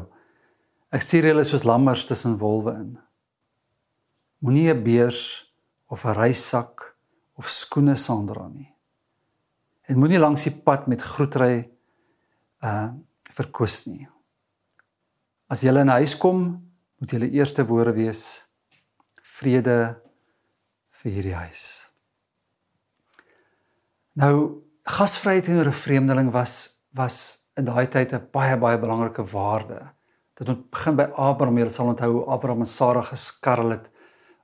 ek 0.93 1.07
stuur 1.07 1.31
julle 1.31 1.49
soos 1.49 1.65
lammers 1.65 2.05
tussen 2.05 2.37
wolwe 2.43 2.75
in. 2.83 2.99
Moenie 4.41 4.73
'n 4.73 4.83
beurs 4.83 5.53
of 5.89 6.05
'n 6.05 6.15
reissak 6.15 6.97
of 7.37 7.49
skoene 7.49 7.95
saandra 7.95 8.49
nie. 8.49 8.75
En 9.89 9.99
moenie 9.99 10.19
langs 10.19 10.45
die 10.45 10.55
pad 10.65 10.87
met 10.87 11.03
groetry 11.03 11.71
uh 12.63 12.91
verkwis 13.31 13.87
nie. 13.87 14.09
As 15.49 15.63
jy 15.63 15.69
in 15.69 15.89
'n 15.89 15.99
huis 16.01 16.17
kom, 16.17 16.71
moet 16.99 17.11
julle 17.11 17.31
eerste 17.31 17.65
woorde 17.65 17.93
wees: 17.93 18.49
vrede 19.23 20.01
vir 20.91 21.13
hierdie 21.13 21.35
huis. 21.35 21.91
Nou 24.13 24.63
gasvryheid 24.85 25.45
teenoor 25.45 25.69
'n 25.69 25.83
vreemdeling 25.85 26.31
was 26.33 26.83
was 26.93 27.47
in 27.57 27.65
daai 27.65 27.87
tyd 27.87 28.13
'n 28.13 28.29
baie 28.33 28.57
baie 28.57 28.79
belangrike 28.79 29.25
waarde. 29.33 29.91
Dit 30.35 30.71
begin 30.71 30.97
by 30.97 31.09
Abraham, 31.17 31.59
jy 31.59 31.69
sal 31.69 31.89
onthou 31.89 32.25
Abraham 32.27 32.59
en 32.59 32.67
Sara 32.67 33.03
geskarrel 33.03 33.71
het 33.71 33.91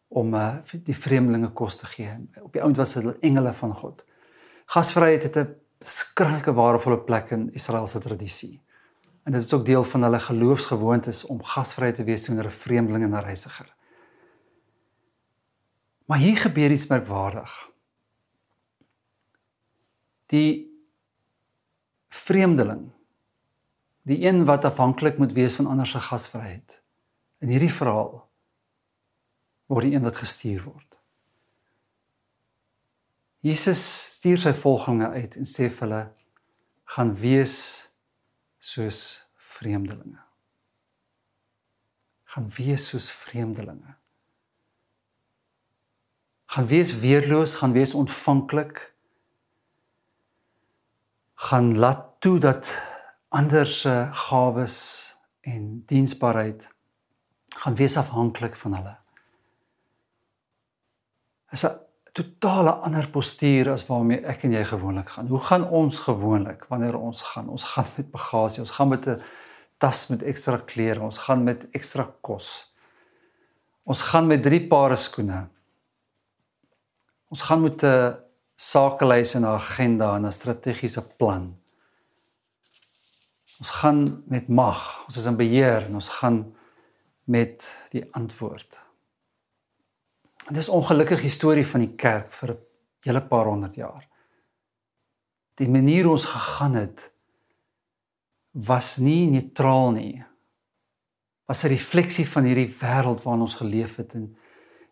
om 0.08 0.34
uh, 0.34 0.56
die 0.84 0.96
vreemdelinge 0.96 1.50
kos 1.52 1.76
te 1.76 1.86
gee. 1.86 2.12
Op 2.42 2.52
die 2.52 2.62
oud 2.62 2.76
was 2.76 2.94
hulle 2.94 3.16
engele 3.20 3.52
van 3.52 3.74
God. 3.74 4.04
Gasvryheid 4.66 5.22
het 5.22 5.36
'n 5.36 5.54
skrikkelike 5.78 6.52
waardevolle 6.52 6.98
plek 6.98 7.30
in 7.30 7.52
Israel 7.52 7.86
se 7.86 7.98
tradisie. 7.98 8.62
En 9.22 9.32
dit 9.32 9.42
is 9.42 9.52
ook 9.52 9.64
deel 9.64 9.84
van 9.84 10.02
hulle 10.02 10.20
geloofsgewoontes 10.20 11.24
om 11.24 11.42
gasvry 11.42 11.92
te 11.92 12.04
wees 12.04 12.24
teenoor 12.24 12.44
'n 12.44 12.50
vreemdeling 12.50 13.04
en 13.04 13.10
'n 13.10 13.24
reisiger. 13.24 13.74
Maar 16.06 16.18
hier 16.18 16.36
gebeur 16.36 16.70
iets 16.70 16.86
merkwaardig. 16.86 17.70
Die 20.26 20.74
vreemdeling, 22.08 22.90
die 24.02 24.26
een 24.26 24.44
wat 24.44 24.64
afhanklik 24.64 25.18
moet 25.18 25.32
wees 25.32 25.54
van 25.54 25.66
ander 25.66 25.86
se 25.86 26.00
gasvryheid. 26.00 26.82
In 27.38 27.48
hierdie 27.48 27.72
verhaal 27.72 28.25
word 29.66 29.88
die 29.88 29.94
een 29.96 30.06
wat 30.06 30.16
gestuur 30.20 30.62
word. 30.64 30.98
Jesus 33.46 33.82
stuur 34.16 34.40
sy 34.42 34.52
volgelinge 34.58 35.08
uit 35.14 35.36
en 35.38 35.46
sê 35.46 35.68
vir 35.70 35.84
hulle 35.86 36.02
gaan 36.96 37.12
wees 37.20 37.56
soos 38.62 39.00
vreemdelinge. 39.58 40.22
gaan 42.36 42.50
wees 42.52 42.88
soos 42.88 43.10
vreemdelinge. 43.10 43.94
gaan 46.46 46.66
wees 46.66 46.98
weerloos, 47.00 47.54
gaan 47.54 47.72
wees 47.72 47.94
ontvanklik. 47.94 48.94
gaan 51.34 51.78
laat 51.78 52.20
toe 52.20 52.38
dat 52.38 52.72
ander 53.28 53.66
se 53.66 54.08
gawes 54.12 54.78
en 55.40 55.82
diensbaarheid 55.86 56.68
gaan 57.56 57.74
wees 57.74 57.96
afhanklik 57.96 58.56
van 58.56 58.74
hulle. 58.74 58.96
Is 61.52 61.64
'n 61.64 61.86
totale 62.12 62.70
ander 62.70 63.08
postuur 63.08 63.70
as 63.70 63.86
waarmee 63.86 64.24
ek 64.24 64.44
en 64.44 64.52
jy 64.52 64.64
gewoonlik 64.64 65.08
gaan. 65.08 65.28
Hoe 65.28 65.40
gaan 65.40 65.68
ons 65.68 65.98
gewoonlik 65.98 66.64
wanneer 66.68 66.96
ons 66.96 67.22
gaan? 67.22 67.48
Ons 67.48 67.64
gaan 67.64 67.86
met 67.96 68.10
bagasie, 68.10 68.60
ons 68.60 68.70
gaan 68.70 68.88
met 68.88 69.06
'n 69.06 69.20
tas 69.78 70.08
met 70.08 70.22
ekstra 70.22 70.58
klere, 70.58 71.00
ons 71.00 71.18
gaan 71.18 71.44
met 71.44 71.66
ekstra 71.72 72.08
kos. 72.20 72.72
Ons 73.84 74.02
gaan 74.02 74.26
met 74.26 74.42
drie 74.42 74.66
pare 74.68 74.96
skoene. 74.96 75.48
Ons 77.28 77.42
gaan 77.42 77.62
met 77.62 77.82
'n 77.84 78.16
sakelys 78.56 79.34
en 79.34 79.42
'n 79.42 79.54
agenda 79.60 80.16
en 80.16 80.26
'n 80.26 80.32
strategiese 80.32 81.02
plan. 81.18 81.56
Ons 83.58 83.70
gaan 83.70 84.22
met 84.26 84.48
mag, 84.48 85.04
ons 85.06 85.16
is 85.16 85.26
in 85.26 85.36
beheer 85.36 85.84
en 85.86 85.94
ons 85.94 86.08
gaan 86.08 86.54
met 87.24 87.76
die 87.90 88.04
antwoord. 88.12 88.85
Dit 90.46 90.56
is 90.56 90.68
'n 90.68 90.78
ongelukkige 90.78 91.28
storie 91.28 91.66
van 91.66 91.80
die 91.80 91.94
kerk 91.94 92.32
vir 92.32 92.50
'n 92.50 92.58
hele 93.00 93.22
paar 93.22 93.46
honderd 93.46 93.74
jaar. 93.74 94.08
Die 95.54 95.68
manier 95.68 96.08
ons 96.08 96.24
gegaan 96.24 96.74
het 96.74 97.10
was 98.50 98.96
nie 98.96 99.26
neutraal 99.30 99.90
nie. 99.90 100.24
Was 101.46 101.64
'n 101.64 101.68
refleksie 101.68 102.28
van 102.28 102.44
hierdie 102.44 102.74
wêreld 102.80 103.22
waarin 103.22 103.42
ons 103.42 103.54
geleef 103.54 103.96
het 103.96 104.14
en 104.14 104.36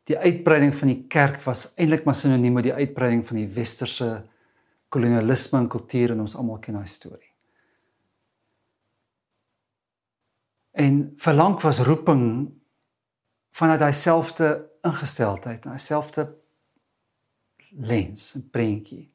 die 0.04 0.18
uitbreiding 0.18 0.74
van 0.74 0.88
die 0.88 1.04
kerk 1.08 1.42
was 1.42 1.74
eintlik 1.74 2.04
maar 2.04 2.14
sinoniem 2.14 2.52
met 2.52 2.62
die 2.62 2.74
uitbreiding 2.74 3.26
van 3.26 3.36
die 3.36 3.48
westerse 3.48 4.26
kolonialisme 4.88 5.58
en 5.58 5.68
kultuur 5.68 6.10
en 6.10 6.20
ons 6.20 6.36
almal 6.36 6.58
ken 6.58 6.74
daai 6.74 6.86
storie. 6.86 7.32
En 10.70 11.14
verlang 11.16 11.60
was 11.60 11.78
roeping 11.78 12.52
vanuit 13.50 13.78
daai 13.78 13.92
selfde 13.92 14.73
ingesteldheid, 14.84 15.62
daai 15.64 15.78
selfde 15.78 16.28
lens 17.74 18.34
en 18.38 18.44
prentjie. 18.50 19.08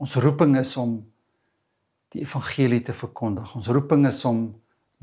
Ons 0.00 0.16
roeping 0.16 0.56
is 0.58 0.72
om 0.80 0.96
die 2.10 2.24
evangelie 2.24 2.80
te 2.82 2.94
verkondig. 2.96 3.52
Ons 3.54 3.68
roeping 3.70 4.06
is 4.08 4.24
om 4.24 4.48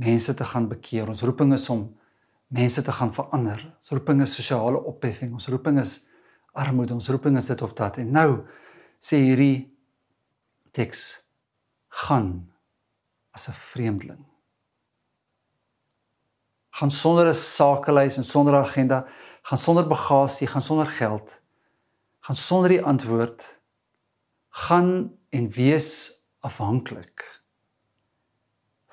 mense 0.02 0.34
te 0.34 0.45
gaan 0.45 0.67
bekeer. 0.67 1.08
Ons 1.08 1.23
roeping 1.26 1.54
is 1.56 1.69
om 1.69 1.86
mense 2.47 2.82
te 2.84 2.91
gaan 2.91 3.13
verander. 3.13 3.62
Ons 3.78 3.93
roeping 3.95 4.21
is 4.26 4.36
sosiale 4.36 4.82
opheffing. 4.89 5.34
Ons 5.38 5.47
roeping 5.54 5.80
is 5.80 6.00
armoede. 6.58 6.95
Ons 6.97 7.10
roeping 7.13 7.38
is 7.38 7.47
dit 7.47 7.62
of 7.62 7.76
dat. 7.78 8.00
En 8.02 8.12
nou 8.12 8.30
sê 9.00 9.21
hierdie 9.21 9.67
teks 10.76 11.06
gaan 12.04 12.50
as 13.34 13.47
'n 13.47 13.54
vreemdeling. 13.54 14.26
Gaan 16.69 16.91
sonder 16.91 17.28
'n 17.28 17.34
sakelys 17.34 18.17
en 18.17 18.23
sonder 18.23 18.54
'n 18.54 18.65
agenda, 18.65 19.08
gaan 19.48 19.58
sonder 19.58 19.88
bagasie, 19.88 20.48
gaan 20.48 20.62
sonder 20.62 20.88
geld, 20.88 21.40
gaan 22.20 22.36
sonder 22.36 22.70
die 22.70 22.84
antwoord, 22.84 23.46
gaan 24.50 25.18
en 25.30 25.50
wees 25.50 25.90
afhanklik 26.40 27.24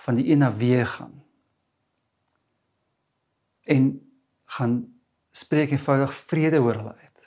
van 0.05 0.15
die 0.15 0.29
een 0.31 0.39
na 0.39 0.53
wie 0.57 0.85
gaan 0.85 1.23
en 3.65 3.87
gaan 4.45 4.75
spreek 5.33 5.71
eenvoudig 5.71 6.15
vrede 6.15 6.61
oor 6.61 6.77
hulle 6.77 6.95
uit. 6.95 7.23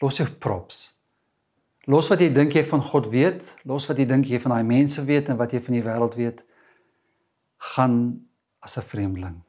Los 0.00 0.16
jou 0.16 0.28
props. 0.30 0.78
Los 1.90 2.08
wat 2.08 2.22
jy 2.22 2.30
dink 2.32 2.54
jy 2.54 2.62
van 2.64 2.84
God 2.86 3.10
weet, 3.10 3.42
los 3.68 3.88
wat 3.90 3.98
jy 3.98 4.06
dink 4.06 4.30
jy 4.30 4.40
van 4.40 4.54
daai 4.54 4.64
mense 4.64 5.04
weet 5.04 5.28
en 5.28 5.40
wat 5.40 5.52
jy 5.52 5.60
van 5.66 5.76
die 5.76 5.84
wêreld 5.84 6.16
weet, 6.16 6.44
gaan 7.74 7.96
as 8.62 8.78
'n 8.78 8.86
vreemdeling. 8.86 9.42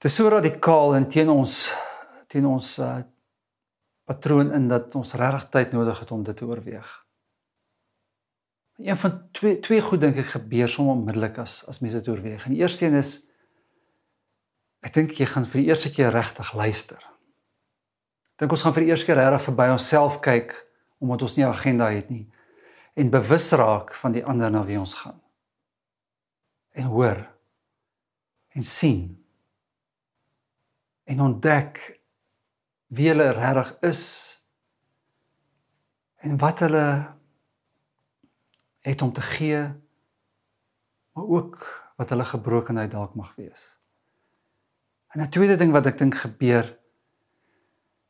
Dit 0.00 0.08
is 0.08 0.16
so 0.16 0.30
radikaal 0.32 0.94
en 0.96 1.04
teen 1.12 1.28
ons 1.28 1.54
teen 2.32 2.46
ons 2.48 2.68
uh, 2.80 3.02
patroon 4.08 4.48
in 4.56 4.68
dat 4.70 4.94
ons 4.96 5.12
regtig 5.20 5.44
tyd 5.52 5.74
nodig 5.76 5.98
het 6.00 6.12
om 6.14 6.22
dit 6.24 6.36
te 6.36 6.46
oorweeg. 6.48 6.88
Een 8.80 8.96
van 8.96 9.18
twee 9.36 9.58
twee 9.60 9.82
goed 9.84 10.00
dink 10.00 10.16
ek 10.22 10.32
gebeur 10.38 10.72
sommer 10.72 10.96
onmiddellik 10.96 11.42
as 11.44 11.58
as 11.68 11.82
mense 11.84 12.00
dit 12.00 12.08
oorweeg. 12.08 12.46
En 12.48 12.56
die 12.56 12.62
eerste 12.62 12.88
een 12.88 12.96
is 12.96 13.12
ek 14.80 14.96
dink 14.96 15.12
jy 15.20 15.28
gaan 15.28 15.44
vir 15.44 15.60
die 15.60 15.68
eerste 15.68 15.92
keer 15.92 16.16
regtig 16.16 16.54
luister. 16.56 17.04
Dink 18.40 18.56
ons 18.56 18.64
gaan 18.64 18.72
vir 18.72 18.88
die 18.88 18.94
eerste 18.94 19.10
keer 19.10 19.20
regtig 19.20 19.50
verby 19.50 19.68
onsself 19.68 20.22
kyk 20.24 20.56
omdat 21.04 21.28
ons 21.28 21.36
nie 21.36 21.44
'n 21.44 21.52
agenda 21.52 21.92
het 21.92 22.08
nie 22.08 22.24
en 22.96 23.12
bewus 23.12 23.52
raak 23.52 23.92
van 23.94 24.16
die 24.16 24.24
ander 24.24 24.50
na 24.50 24.64
wie 24.64 24.80
ons 24.80 24.94
gaan. 24.94 25.20
En 26.72 26.88
hoor 26.88 27.26
en 28.56 28.62
sien 28.62 29.19
en 31.10 31.20
ontdek 31.20 31.80
wie 32.94 33.08
hulle 33.10 33.32
regtig 33.34 33.70
is 33.86 34.02
en 36.22 36.38
wat 36.38 36.62
hulle 36.62 36.86
het 38.86 39.02
om 39.02 39.12
te 39.12 39.24
gee 39.24 39.62
maar 41.12 41.26
ook 41.26 41.56
wat 41.96 42.10
hulle 42.14 42.24
gebrokenheid 42.24 42.90
dalk 42.90 43.14
mag 43.14 43.34
wees. 43.36 43.76
En 45.12 45.20
'n 45.20 45.28
tweede 45.28 45.56
ding 45.56 45.72
wat 45.72 45.86
ek 45.86 45.98
dink 45.98 46.14
gebeur 46.14 46.78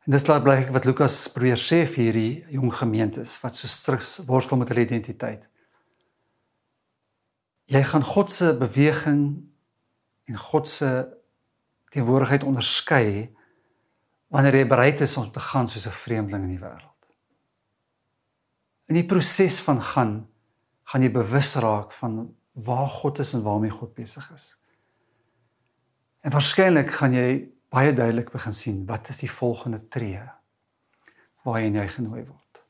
en 0.05 0.13
dis 0.13 0.27
laat 0.27 0.43
blyk 0.43 0.69
wat 0.69 0.85
Lukas 0.85 1.29
probeer 1.33 1.59
sê 1.59 1.87
vir 1.87 2.05
hierdie 2.05 2.45
jong 2.49 2.73
gemeentes 2.75 3.41
wat 3.41 3.57
so 3.57 3.67
striks 3.67 4.19
worstel 4.27 4.57
met 4.57 4.69
hulle 4.69 4.85
identiteit. 4.85 5.49
Jy 7.65 7.83
gaan 7.83 8.03
God 8.03 8.31
se 8.31 8.57
beweging 8.57 9.49
en 10.25 10.37
God 10.37 10.69
se 10.69 11.20
teenwoordigheid 11.91 12.47
onderskei 12.47 13.29
wanneer 14.31 14.61
jy 14.61 14.67
bereid 14.71 15.03
is 15.03 15.17
om 15.19 15.31
te 15.31 15.43
gaan 15.43 15.69
soos 15.69 15.87
'n 15.87 16.01
vreemdeling 16.05 16.45
in 16.45 16.55
die 16.57 16.65
wêreld. 16.65 17.07
In 18.87 18.95
die 18.95 19.07
proses 19.07 19.61
van 19.61 19.83
gaan 19.83 20.29
gaan 20.85 21.03
jy 21.03 21.11
bewus 21.11 21.55
raak 21.55 21.93
van 21.93 22.35
waar 22.53 22.89
God 22.89 23.19
is 23.19 23.33
en 23.35 23.43
waarmee 23.43 23.71
God 23.71 23.95
besig 23.95 24.31
is. 24.35 24.57
En 26.21 26.31
waarskynlik 26.31 26.91
gaan 26.91 27.13
jy 27.13 27.49
baie 27.71 27.93
duidelik 27.95 28.31
begin 28.33 28.53
sien 28.53 28.87
wat 28.87 29.09
is 29.09 29.23
die 29.23 29.31
volgende 29.31 29.89
tree 29.89 30.23
waarheen 31.45 31.75
jy 31.75 31.87
genooi 31.89 32.25
word. 32.25 32.63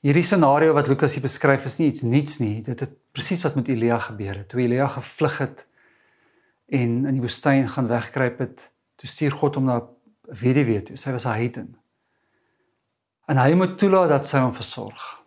Hierdie 0.00 0.24
scenario 0.24 0.74
wat 0.76 0.88
Lukas 0.88 1.14
hier 1.14 1.22
beskryf 1.22 1.64
is 1.64 1.78
nie 1.78 1.88
iets 1.88 2.02
niets 2.02 2.38
nie. 2.40 2.62
Dit 2.64 2.80
het 2.80 2.92
presies 3.12 3.42
wat 3.44 3.54
met 3.54 3.68
Elia 3.68 3.98
gebeur 3.98 4.34
het. 4.34 4.48
Toe 4.48 4.60
Elia 4.60 4.88
gevlug 4.88 5.38
het 5.38 5.66
en 6.70 7.06
in 7.06 7.16
die 7.16 7.22
woestyn 7.22 7.68
gaan 7.68 7.88
wegkruip 7.90 8.38
het, 8.38 8.66
toe 8.96 9.08
stuur 9.08 9.32
God 9.32 9.58
hom 9.58 9.64
na 9.64 9.76
'n 9.80 9.88
weduwee 10.42 10.82
toe. 10.82 10.96
Sy 10.96 11.10
was 11.12 11.26
'n 11.26 11.38
heiden. 11.38 11.76
En 13.26 13.36
hy 13.36 13.54
moet 13.54 13.78
toelaat 13.78 14.08
dat 14.08 14.26
sy 14.26 14.38
hom 14.38 14.54
versorg. 14.54 15.22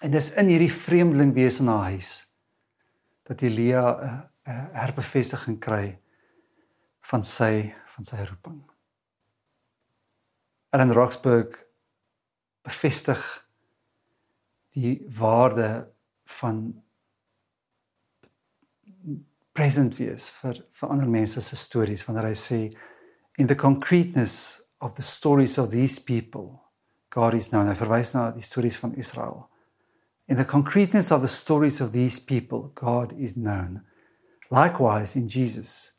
En 0.00 0.10
dis 0.10 0.34
in 0.34 0.46
hierdie 0.46 0.72
vreemdeling 0.72 1.34
wees 1.34 1.60
in 1.60 1.66
haar 1.66 1.92
huis 1.92 2.32
dat 3.22 3.42
Elia 3.42 4.28
'n 4.46 4.70
herbevestiging 4.72 5.60
kry 5.60 5.98
van 7.00 7.22
sy 7.22 7.74
van 7.94 8.04
sy 8.04 8.24
roeping. 8.24 8.62
Ellen 10.70 10.92
Roxburgh 10.92 11.58
bevestig 12.62 13.48
die 14.74 15.06
waarde 15.18 15.90
van 16.24 16.82
present 19.54 19.98
wees 19.98 20.30
vir 20.40 20.62
vir 20.80 20.90
ander 20.92 21.08
mense 21.10 21.40
se 21.42 21.56
stories 21.56 22.06
wanneer 22.06 22.30
hy 22.30 22.36
sê 22.38 22.60
in 23.38 23.46
the 23.46 23.56
concreteness 23.56 24.62
of 24.80 24.96
the 24.96 25.02
stories 25.02 25.58
of 25.58 25.70
these 25.70 25.98
people 25.98 26.60
God 27.10 27.34
is 27.34 27.48
known. 27.50 27.66
Hy 27.66 27.74
verwys 27.74 28.14
na 28.14 28.30
die 28.30 28.44
stories 28.44 28.76
van 28.78 28.94
Israel. 28.94 29.48
In 30.28 30.36
the 30.36 30.44
concreteness 30.44 31.10
of 31.10 31.22
the 31.22 31.28
stories 31.28 31.80
of 31.80 31.90
these 31.90 32.20
people 32.20 32.70
God 32.74 33.12
is 33.18 33.34
known. 33.34 33.82
Likewise 34.50 35.16
in 35.16 35.28
Jesus 35.28 35.92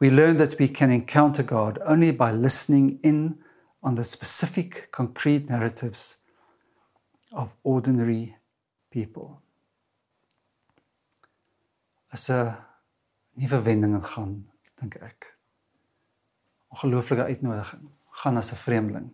we 0.00 0.10
learn 0.10 0.38
that 0.38 0.58
we 0.58 0.66
can 0.66 0.90
encounter 0.90 1.42
God 1.42 1.78
only 1.84 2.10
by 2.10 2.32
listening 2.32 2.98
in 3.02 3.38
on 3.82 3.94
the 3.94 4.04
specific 4.04 4.88
concrete 4.90 5.48
narratives 5.48 6.16
of 7.32 7.54
ordinary 7.62 8.36
people 8.90 9.42
is 12.12 12.28
'n 12.28 12.56
nuwe 13.34 13.62
wending 13.62 13.94
in 13.94 14.04
gaan, 14.04 14.50
dink 14.74 14.94
ek. 14.94 15.36
Ongelooflike 16.68 17.22
uitnodiging. 17.22 17.88
Gaan 18.10 18.36
as 18.36 18.52
'n 18.52 18.56
vreemdeling. 18.56 19.10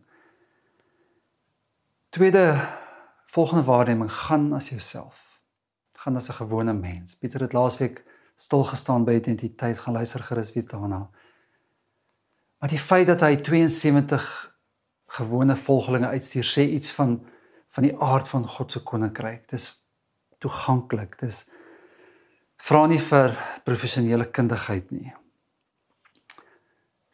Tweede 2.09 2.69
volgende 3.27 3.65
waarneming 3.65 4.13
gaan 4.13 4.53
as 4.53 4.69
jouself. 4.69 5.41
Gaan 5.93 6.17
as 6.17 6.29
'n 6.29 6.33
gewone 6.33 6.73
mens. 6.73 7.17
Pieter 7.17 7.41
het 7.41 7.53
laasweek 7.53 8.05
stil 8.37 8.65
gestaan 8.65 9.05
by 9.05 9.13
identiteit 9.13 9.79
gaan 9.79 9.93
luister 9.93 10.23
gerus 10.23 10.53
wie 10.53 10.67
daarna. 10.67 11.11
Maar 12.59 12.69
die 12.69 12.79
feit 12.79 13.07
dat 13.07 13.21
hy 13.21 13.37
72 13.37 14.57
gewone 15.07 15.57
volgelinge 15.57 16.07
uitstuur 16.07 16.45
sê 16.45 16.61
iets 16.61 16.93
van 16.93 17.27
van 17.69 17.83
die 17.83 17.99
aard 18.01 18.29
van 18.29 18.47
God 18.49 18.73
se 18.73 18.83
koninkryk. 18.83 19.49
Dis 19.49 19.85
toeganklik. 20.39 21.19
Dis 21.19 21.45
vra 22.67 22.87
nie 22.91 22.99
vir 22.99 23.37
professionele 23.67 24.27
kundigheid 24.35 24.91
nie. 24.91 25.13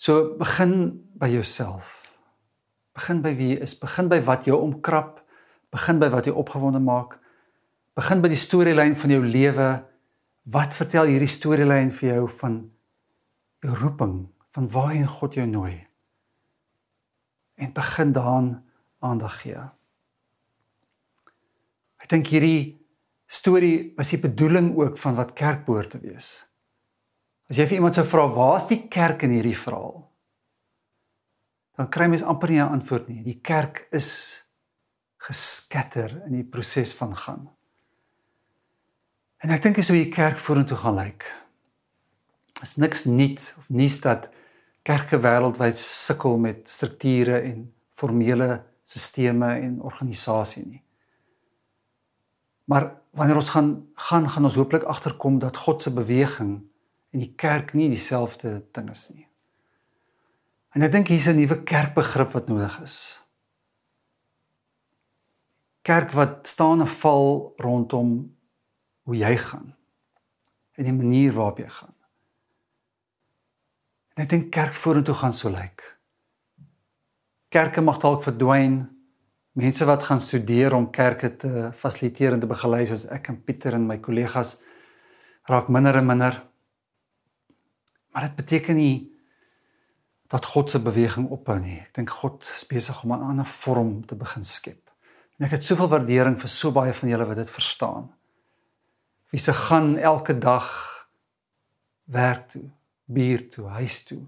So 0.01 0.35
begin 0.41 1.05
by 1.21 1.29
jouself. 1.29 2.01
Begin 2.97 3.21
by 3.25 3.35
wie 3.37 3.53
jy 3.55 3.63
is, 3.65 3.77
begin 3.79 4.09
by 4.13 4.21
wat 4.27 4.49
jou 4.49 4.59
omkrap, 4.61 5.21
begin 5.73 6.01
by 6.01 6.09
wat 6.13 6.29
jou 6.29 6.35
opgewonde 6.41 6.81
maak. 6.83 7.19
Begin 7.97 8.25
by 8.25 8.33
die 8.33 8.41
storielyn 8.41 8.97
van 8.97 9.13
jou 9.13 9.23
lewe. 9.25 9.71
Wat 10.53 10.75
vertel 10.75 11.13
hierdie 11.13 11.31
storielyn 11.31 11.93
vir 11.95 12.15
jou 12.17 12.27
van 12.41 12.59
jou 13.63 13.77
roeping, 13.85 14.17
van 14.57 14.69
waarheen 14.73 15.09
God 15.09 15.37
jou 15.39 15.47
nooi? 15.47 15.77
En 17.61 17.73
begin 17.77 18.13
daaraan 18.17 18.51
aandag 19.05 19.37
gee. 19.45 19.63
Ek 22.03 22.11
dink 22.11 22.33
hierdie 22.33 22.82
storie 23.33 23.93
was 23.97 24.13
die 24.13 24.21
bedoeling 24.21 24.75
ook 24.77 24.99
van 25.01 25.17
wat 25.17 25.33
kerk 25.39 25.65
behoort 25.65 25.95
te 25.95 26.01
wees. 26.03 26.35
As 27.49 27.57
jy 27.57 27.67
vir 27.67 27.81
iemand 27.81 27.95
sou 27.97 28.05
vra, 28.07 28.29
"Waar's 28.29 28.69
die 28.69 28.89
kerk 28.89 29.23
in 29.23 29.31
hierdie 29.31 29.57
verhaal?" 29.57 30.13
dan 31.77 31.89
kry 31.91 32.07
mens 32.07 32.23
amper 32.23 32.51
nie 32.51 32.61
'n 32.61 32.75
antwoord 32.79 33.09
nie. 33.09 33.23
Die 33.23 33.41
kerk 33.41 33.87
is 33.91 34.41
geskatter 35.17 36.23
in 36.27 36.33
die 36.33 36.45
proses 36.45 36.95
van 36.95 37.17
gaan. 37.17 37.51
En 39.39 39.51
ek 39.51 39.63
dink 39.63 39.77
dis 39.77 39.89
hoe 39.89 39.97
die 39.97 40.13
kerk 40.13 40.37
vorentoe 40.37 40.77
gaan 40.77 40.95
lyk. 40.95 41.25
Is 42.63 42.77
niks 42.77 43.05
nuut 43.05 43.55
of 43.59 43.69
nuus 43.69 44.01
dat 44.01 44.29
kerke 44.83 45.19
wêreldwyd 45.19 45.77
sukkel 45.79 46.39
met 46.39 46.69
strukture 46.71 47.41
en 47.41 47.73
formele 47.95 48.63
sisteme 48.85 49.61
en 49.61 49.81
organisasie 49.81 50.67
nie. 50.67 50.83
Maar 52.73 52.89
wanneer 53.11 53.37
ons 53.37 53.49
gaan 53.53 53.89
gaan 53.95 54.31
gaan 54.31 54.45
ons 54.45 54.55
hooplik 54.55 54.83
agterkom 54.83 55.39
dat 55.39 55.57
God 55.57 55.83
se 55.83 55.93
beweging 55.93 56.53
en 57.11 57.19
die 57.19 57.35
kerk 57.37 57.75
nie 57.77 57.91
dieselfde 57.93 58.63
ding 58.73 58.89
is 58.91 59.11
nie. 59.13 59.27
En 60.73 60.83
ek 60.83 60.93
dink 60.93 61.13
hier's 61.13 61.29
'n 61.29 61.37
nuwe 61.37 61.63
kerkbegrip 61.69 62.33
wat 62.33 62.49
nodig 62.49 62.81
is. 62.81 62.97
Kerk 65.83 66.11
wat 66.17 66.49
staan 66.49 66.81
en 66.81 66.89
val 66.89 67.53
rondom 67.57 68.37
hoe 69.03 69.17
jy 69.17 69.37
gaan 69.37 69.77
en 70.73 70.85
die 70.85 70.93
manier 70.93 71.33
waarop 71.33 71.59
jy 71.59 71.69
gaan. 71.69 71.95
En 74.15 74.23
ek 74.23 74.29
dink 74.29 74.51
kerk 74.51 74.73
vorentoe 74.73 75.15
gaan 75.15 75.33
so 75.33 75.51
lyk. 75.51 75.99
Kerke 77.49 77.81
mag 77.81 77.99
dalk 77.99 78.23
verdwyn. 78.23 79.02
Mense 79.53 79.85
wat 79.85 80.05
gaan 80.09 80.21
studeer 80.21 80.73
om 80.73 80.91
kerke 80.91 81.37
te 81.37 81.71
fasiliteer 81.77 82.33
en 82.33 82.41
te 82.41 82.49
begelei 82.49 82.87
soos 82.89 83.05
ek 83.13 83.29
en 83.29 83.41
Pieter 83.45 83.77
en 83.77 83.85
my 83.87 83.99
kollegas 84.01 84.57
raak 85.51 85.69
minder 85.69 85.99
en 86.01 86.07
minder. 86.09 86.39
Maar 88.13 88.29
dit 88.31 88.39
beteken 88.39 88.77
nie 88.81 88.97
dat 90.33 90.49
God 90.49 90.71
se 90.71 90.81
beweging 90.81 91.29
ophou 91.29 91.59
nie. 91.61 91.83
Ek 91.83 91.93
dink 91.99 92.15
God 92.23 92.49
is 92.49 92.65
besig 92.65 93.03
om 93.05 93.13
'n 93.13 93.29
ander 93.29 93.45
vorm 93.45 94.07
te 94.07 94.17
begin 94.17 94.45
skep. 94.45 94.91
En 95.39 95.45
ek 95.45 95.59
het 95.59 95.65
soveel 95.65 95.89
waardering 95.89 96.41
vir 96.41 96.49
so 96.49 96.73
baie 96.73 96.95
van 96.95 97.09
julle 97.09 97.27
wat 97.27 97.37
dit 97.37 97.51
verstaan. 97.51 98.11
Wie 99.31 99.41
se 99.41 99.53
gaan 99.53 99.99
elke 99.99 100.39
dag 100.39 101.09
werk 102.05 102.49
toe, 102.49 102.71
bier 103.05 103.51
toe, 103.51 103.69
huis 103.69 104.05
toe. 104.05 104.23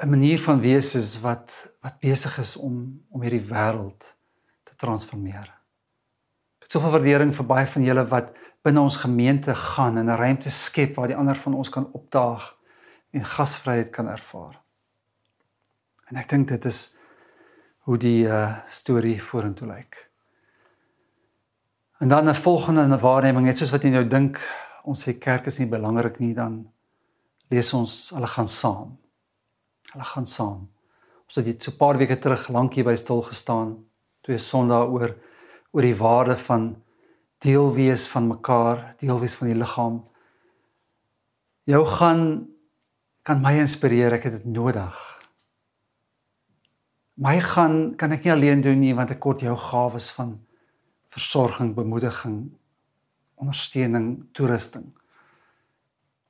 'n 0.00 0.08
Manier 0.08 0.40
van 0.40 0.60
wees 0.60 0.94
is 0.94 1.20
wat 1.20 1.52
wat 1.80 1.98
besig 2.00 2.38
is 2.38 2.56
om 2.56 3.04
om 3.08 3.22
hierdie 3.22 3.44
wêreld 3.44 4.14
te 4.64 4.76
transformeer. 4.76 5.48
Ek 6.58 6.68
het 6.68 6.70
soveel 6.70 6.90
waardering 6.90 7.34
vir 7.36 7.46
baie 7.46 7.66
van 7.66 7.84
julle 7.84 8.04
wat 8.08 8.32
binne 8.64 8.80
ons 8.80 8.96
gemeente 8.96 9.54
gaan 9.54 9.98
en 9.98 10.08
'n 10.08 10.16
ruimte 10.16 10.50
skep 10.50 10.94
waar 10.96 11.08
die 11.08 11.16
ander 11.16 11.36
van 11.36 11.54
ons 11.54 11.68
kan 11.68 11.92
opdaag 11.92 12.56
en 13.10 13.24
gasvryheid 13.24 13.90
kan 13.90 14.08
ervaar. 14.08 14.60
En 16.08 16.16
ek 16.16 16.28
dink 16.28 16.48
dit 16.48 16.64
is 16.64 16.96
hoe 17.78 17.98
die 17.98 18.24
uh, 18.24 18.56
storie 18.66 19.22
vorentoe 19.22 19.68
lyk. 19.68 20.10
En 21.98 22.08
dan 22.08 22.28
'n 22.28 22.34
volgende 22.34 22.98
waarneming, 22.98 23.46
net 23.46 23.58
soos 23.58 23.70
wat 23.70 23.82
jy 23.82 23.90
nou 23.90 24.08
dink, 24.08 24.40
ons 24.84 25.08
sê 25.08 25.18
kerk 25.18 25.46
is 25.46 25.58
nie 25.58 25.68
belangrik 25.68 26.18
nie, 26.18 26.34
dan 26.34 26.72
lees 27.48 27.72
ons 27.74 28.10
hulle 28.10 28.26
gaan 28.26 28.48
saam. 28.48 28.99
Hulle 29.92 30.04
gaan 30.04 30.26
saam. 30.26 30.68
Ons 31.26 31.38
het 31.38 31.44
dit 31.44 31.62
so 31.62 31.70
'n 31.70 31.76
paar 31.76 31.98
weke 31.98 32.18
terug 32.18 32.48
lank 32.48 32.74
hier 32.74 32.84
by 32.84 32.94
stil 32.94 33.22
gestaan, 33.22 33.84
twee 34.22 34.38
Sondae 34.38 34.86
oor 34.86 35.16
oor 35.72 35.82
die 35.82 35.96
waarde 35.96 36.36
van 36.36 36.82
deel 37.38 37.72
wees 37.74 38.08
van 38.08 38.26
mekaar, 38.26 38.94
deel 38.98 39.20
wees 39.20 39.34
van 39.34 39.48
die 39.48 39.56
liggaam. 39.56 40.04
Jou 41.64 41.84
gaan 41.86 42.48
kan 43.22 43.40
my 43.40 43.52
inspireer, 43.60 44.12
ek 44.12 44.22
het 44.22 44.32
dit 44.32 44.44
nodig. 44.44 45.20
My 47.14 47.40
gaan 47.40 47.96
kan 47.96 48.12
ek 48.12 48.24
nie 48.24 48.32
alleen 48.32 48.60
doen 48.60 48.80
nie 48.80 48.94
want 48.94 49.10
ek 49.10 49.20
kort 49.20 49.40
jou 49.40 49.56
gawes 49.56 50.10
van 50.10 50.40
versorging, 51.10 51.74
bemoediging, 51.74 52.50
ondersteuning, 53.34 54.28
toerusting. 54.32 54.86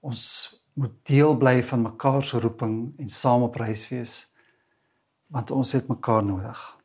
Ons 0.01 0.60
moet 0.73 0.95
deel 1.03 1.37
bly 1.37 1.63
van 1.65 1.83
mekaar 1.83 2.23
se 2.25 2.41
roeping 2.41 2.99
en 2.99 3.09
saam 3.09 3.43
op 3.43 3.55
reis 3.55 3.89
wees 3.89 4.27
want 5.31 5.51
ons 5.51 5.73
het 5.73 5.87
mekaar 5.89 6.25
nodig. 6.25 6.81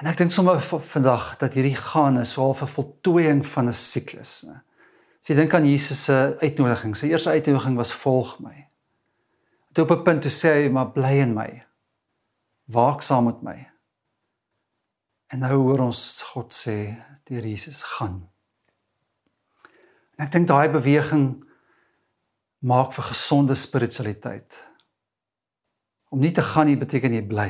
En 0.00 0.08
ek 0.10 0.16
dink 0.18 0.32
sommer 0.32 0.58
vandag 0.64 1.36
dat 1.38 1.54
hierdie 1.54 1.76
gaan 1.76 2.18
is 2.18 2.32
so 2.32 2.50
'n 2.50 2.66
voltooiing 2.66 3.46
van 3.46 3.68
'n 3.68 3.72
siklus? 3.72 4.46
As 5.20 5.28
jy 5.28 5.34
dink 5.36 5.54
aan 5.54 5.66
Jesus 5.68 6.04
se 6.04 6.36
uitnodiging, 6.40 6.96
sy 6.96 7.06
eerste 7.06 7.30
uitnodiging 7.30 7.76
was 7.76 7.92
volg 7.92 8.38
my. 8.40 8.68
Toe 9.72 9.84
op 9.84 9.90
'n 9.90 10.02
punt 10.02 10.22
toe 10.22 10.30
sê 10.30 10.48
hy 10.48 10.68
maar 10.68 10.90
bly 10.90 11.20
in 11.20 11.34
my. 11.34 11.62
Waak 12.64 13.02
saam 13.02 13.24
met 13.24 13.42
my. 13.42 13.70
En 15.28 15.38
nou 15.38 15.54
hoor 15.54 15.78
ons 15.78 16.22
God 16.22 16.54
sê 16.54 16.96
deur 17.24 17.46
Jesus 17.46 17.82
gaan. 17.82 18.29
En 20.20 20.26
ek 20.26 20.34
dink 20.34 20.50
daai 20.50 20.68
beweging 20.68 21.30
maak 22.60 22.92
vir 22.92 23.06
gesonde 23.08 23.56
spiritualiteit. 23.56 24.52
Om 26.12 26.20
nie 26.20 26.34
te 26.36 26.44
gaan 26.44 26.68
nie 26.68 26.76
beteken 26.76 27.16
jy 27.16 27.22
bly. 27.24 27.48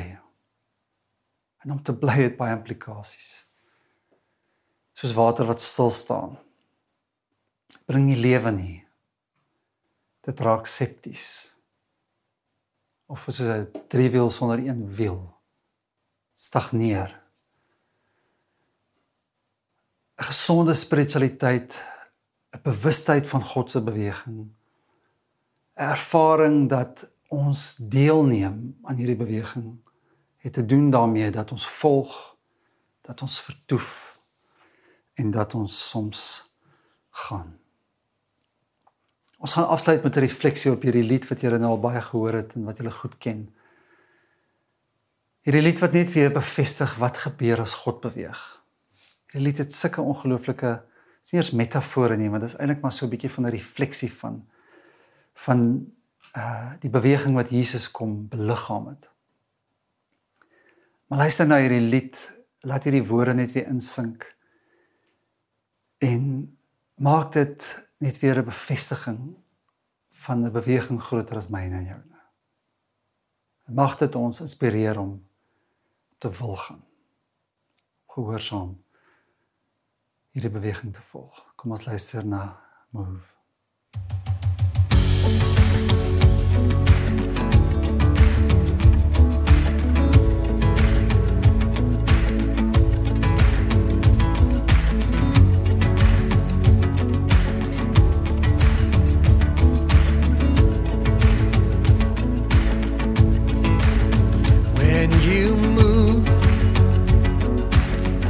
En 1.65 1.75
om 1.75 1.81
te 1.83 1.91
bly 1.91 2.15
het 2.21 2.39
baie 2.39 2.55
implikasies. 2.55 3.43
Soos 4.95 5.17
water 5.17 5.49
wat 5.51 5.59
stil 5.59 5.91
staan 5.91 6.39
bring 7.91 8.07
nie 8.07 8.19
lewe 8.19 8.51
nie. 8.55 8.77
Dit 10.23 10.41
raak 10.45 10.67
septies. 10.69 11.51
Of 13.11 13.25
soos 13.27 13.39
'n 13.41 13.67
driewiel 13.91 14.29
sonder 14.29 14.59
een 14.59 14.87
wiel. 14.95 15.21
Stagneer. 16.33 17.09
'n 20.17 20.23
Gesonde 20.23 20.73
spiritualiteit, 20.73 21.75
'n 22.51 22.61
bewustheid 22.63 23.27
van 23.27 23.43
God 23.43 23.71
se 23.71 23.83
beweging. 23.83 24.37
'n 24.37 24.55
Ervaring 25.73 26.69
dat 26.69 27.09
ons 27.27 27.75
deelneem 27.75 28.77
aan 28.83 28.95
hierdie 28.95 29.15
beweging 29.15 29.79
het 30.41 30.53
te 30.53 30.65
doen 30.65 30.89
daarmee 30.89 31.29
dat 31.31 31.51
ons 31.51 31.67
volg, 31.67 32.35
dat 33.01 33.21
ons 33.21 33.41
vertoef 33.41 34.19
en 35.13 35.31
dat 35.31 35.53
ons 35.53 35.89
soms 35.89 36.51
gaan. 37.09 37.59
Ons 39.37 39.53
gaan 39.53 39.67
afsluit 39.67 40.03
met 40.03 40.15
'n 40.15 40.19
refleksie 40.19 40.71
op 40.71 40.81
hierdie 40.81 41.03
lied 41.03 41.27
wat 41.27 41.41
julle 41.41 41.57
nou 41.57 41.69
al 41.71 41.79
baie 41.79 42.01
gehoor 42.01 42.33
het 42.33 42.53
en 42.53 42.63
wat 42.63 42.77
julle 42.77 42.91
goed 42.91 43.17
ken. 43.17 43.55
Hierdie 45.41 45.61
lied 45.61 45.79
wat 45.79 45.91
net 45.91 46.11
weer 46.11 46.31
bevestig 46.31 46.95
wat 46.95 47.17
gebeur 47.17 47.59
as 47.59 47.73
God 47.73 48.01
beweeg. 48.01 48.61
Hierdie 49.25 49.47
lied 49.47 49.57
het 49.57 49.73
sulke 49.73 50.01
ongelooflike, 50.01 50.83
is 51.21 51.31
nie 51.31 51.41
eers 51.41 51.51
metafore 51.51 52.17
nie, 52.17 52.29
maar 52.29 52.39
dit 52.39 52.49
is 52.49 52.57
eintlik 52.57 52.81
maar 52.81 52.91
so 52.91 53.05
'n 53.05 53.09
bietjie 53.09 53.29
van 53.29 53.45
'n 53.45 53.51
refleksie 53.51 54.13
van 54.13 54.47
van 55.33 55.91
uh 56.35 56.73
die 56.79 56.89
beweging 56.89 57.35
wat 57.35 57.49
Jesus 57.49 57.91
kom 57.91 58.27
beliggaam 58.27 58.87
het. 58.87 59.09
Maar 61.07 61.19
luister 61.19 61.47
na 61.47 61.57
hierdie 61.57 61.89
lied, 61.89 62.17
laat 62.59 62.83
hierdie 62.83 63.07
woorde 63.07 63.33
net 63.33 63.51
weer 63.51 63.67
insink. 63.67 64.35
En 65.97 66.57
maak 66.95 67.31
dit 67.31 67.85
net 67.97 68.19
weer 68.19 68.37
'n 68.37 68.45
bevestiging 68.45 69.35
van 70.11 70.45
'n 70.45 70.51
beweging 70.51 71.01
groter 71.01 71.35
as 71.35 71.47
myne 71.47 71.75
en 71.75 71.85
joune. 71.85 72.19
Mag 73.65 73.97
dit 73.97 74.15
ons 74.15 74.41
inspireer 74.41 74.99
om 74.99 75.27
te 76.17 76.29
wil 76.29 76.55
gaan. 76.55 76.83
Gehoorsaam 78.07 78.80
hierdie 80.31 80.51
beweging 80.51 80.93
te 80.93 81.03
volg. 81.11 81.43
Kom 81.55 81.71
ons 81.71 81.85
luister 81.85 82.25
na 82.25 82.59
Move. 82.89 83.39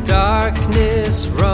darkness 0.04 1.28
runs 1.28 1.51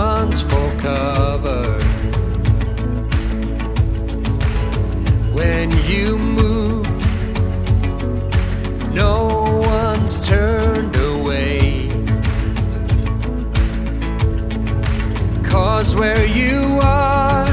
Cause 15.47 15.95
where 15.95 16.25
you 16.25 16.79
are, 16.83 17.47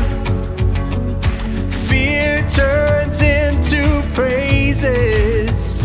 fear 1.89 2.45
turns 2.49 3.23
into 3.23 4.03
praises. 4.15 5.81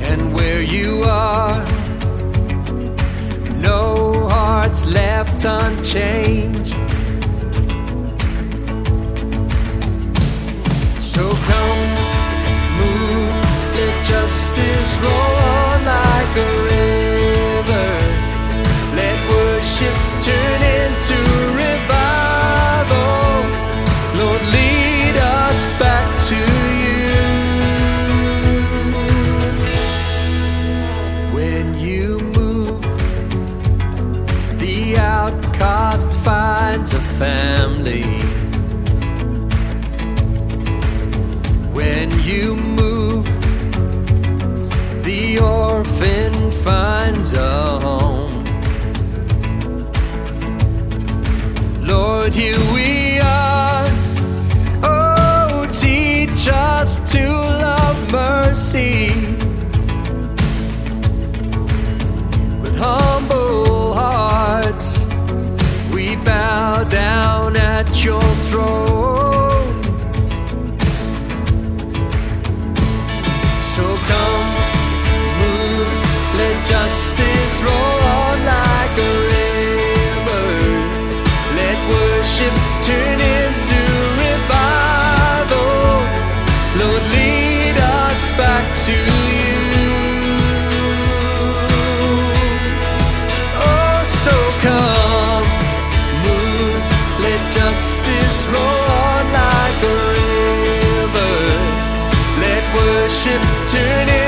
And 0.00 0.32
where 0.32 0.62
you 0.62 1.02
are, 1.06 1.58
no 3.58 4.28
hearts 4.28 4.86
left 4.86 5.44
unchanged. 5.44 6.76
So 11.00 11.28
come, 11.50 11.82
move, 12.78 13.34
let 13.74 14.04
justice 14.04 14.94
roll 15.02 15.10
on 15.10 15.84
like 15.84 16.36
a 16.36 16.62
river. 16.62 17.05
Worship 19.78 19.98
turn 20.22 20.62
into 20.62 21.16
revival. 21.52 22.94
Lord, 24.16 24.42
lead 24.50 25.16
us 25.16 25.66
back 25.78 26.18
to 26.28 26.36
you. 26.82 27.20
When 31.34 31.78
you 31.78 32.20
move, 32.38 32.80
the 34.58 34.96
outcast 34.96 36.10
finds 36.24 36.94
a 36.94 37.00
family. 37.18 38.25
Lord, 52.26 52.34
here 52.34 52.58
we 52.74 53.20
are. 53.20 53.86
Oh, 54.82 55.68
teach 55.72 56.48
us 56.48 57.12
to 57.12 57.28
love 57.28 58.10
mercy 58.10 59.10
with 62.60 62.76
humble 62.76 63.94
hearts. 63.94 65.06
We 65.94 66.16
bow 66.16 66.82
down 66.82 67.56
at 67.56 68.04
your 68.04 68.20
throne. 68.50 69.82
So 73.76 73.84
come, 74.10 74.48
move, 75.38 76.34
let 76.34 76.64
justice 76.64 77.62
roll 77.62 77.95
worship 103.66 104.25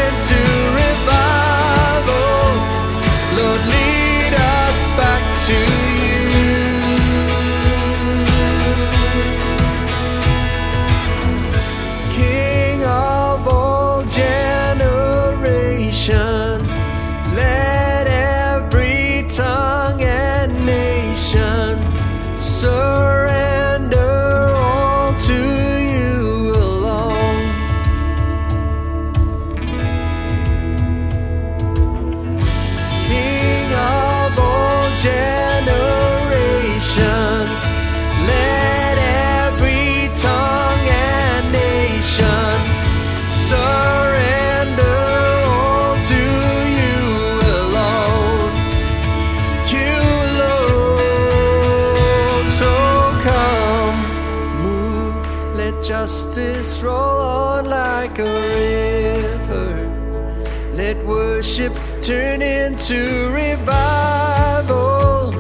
turn 62.09 62.41
into 62.41 63.31
revival. 63.33 65.31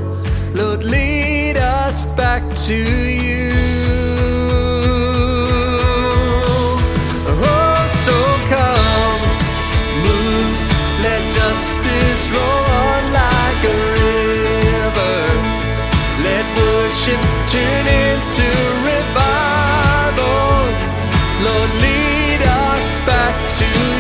Lord, 0.52 0.84
lead 0.84 1.56
us 1.56 2.04
back 2.14 2.42
to 2.66 2.74
you. 2.74 3.54
Oh, 7.40 7.86
so 8.04 8.12
come, 8.52 9.22
move, 10.04 10.56
let 11.00 11.22
justice 11.32 12.28
roll 12.36 12.64
on 12.84 13.02
like 13.16 13.62
a 13.64 13.80
river. 14.04 15.20
Let 16.20 16.44
worship 16.60 17.22
turn 17.48 17.86
into 17.88 18.46
revival. 18.92 20.68
Lord, 21.46 21.70
lead 21.80 22.42
us 22.44 22.86
back 23.06 23.36
to 23.56 23.97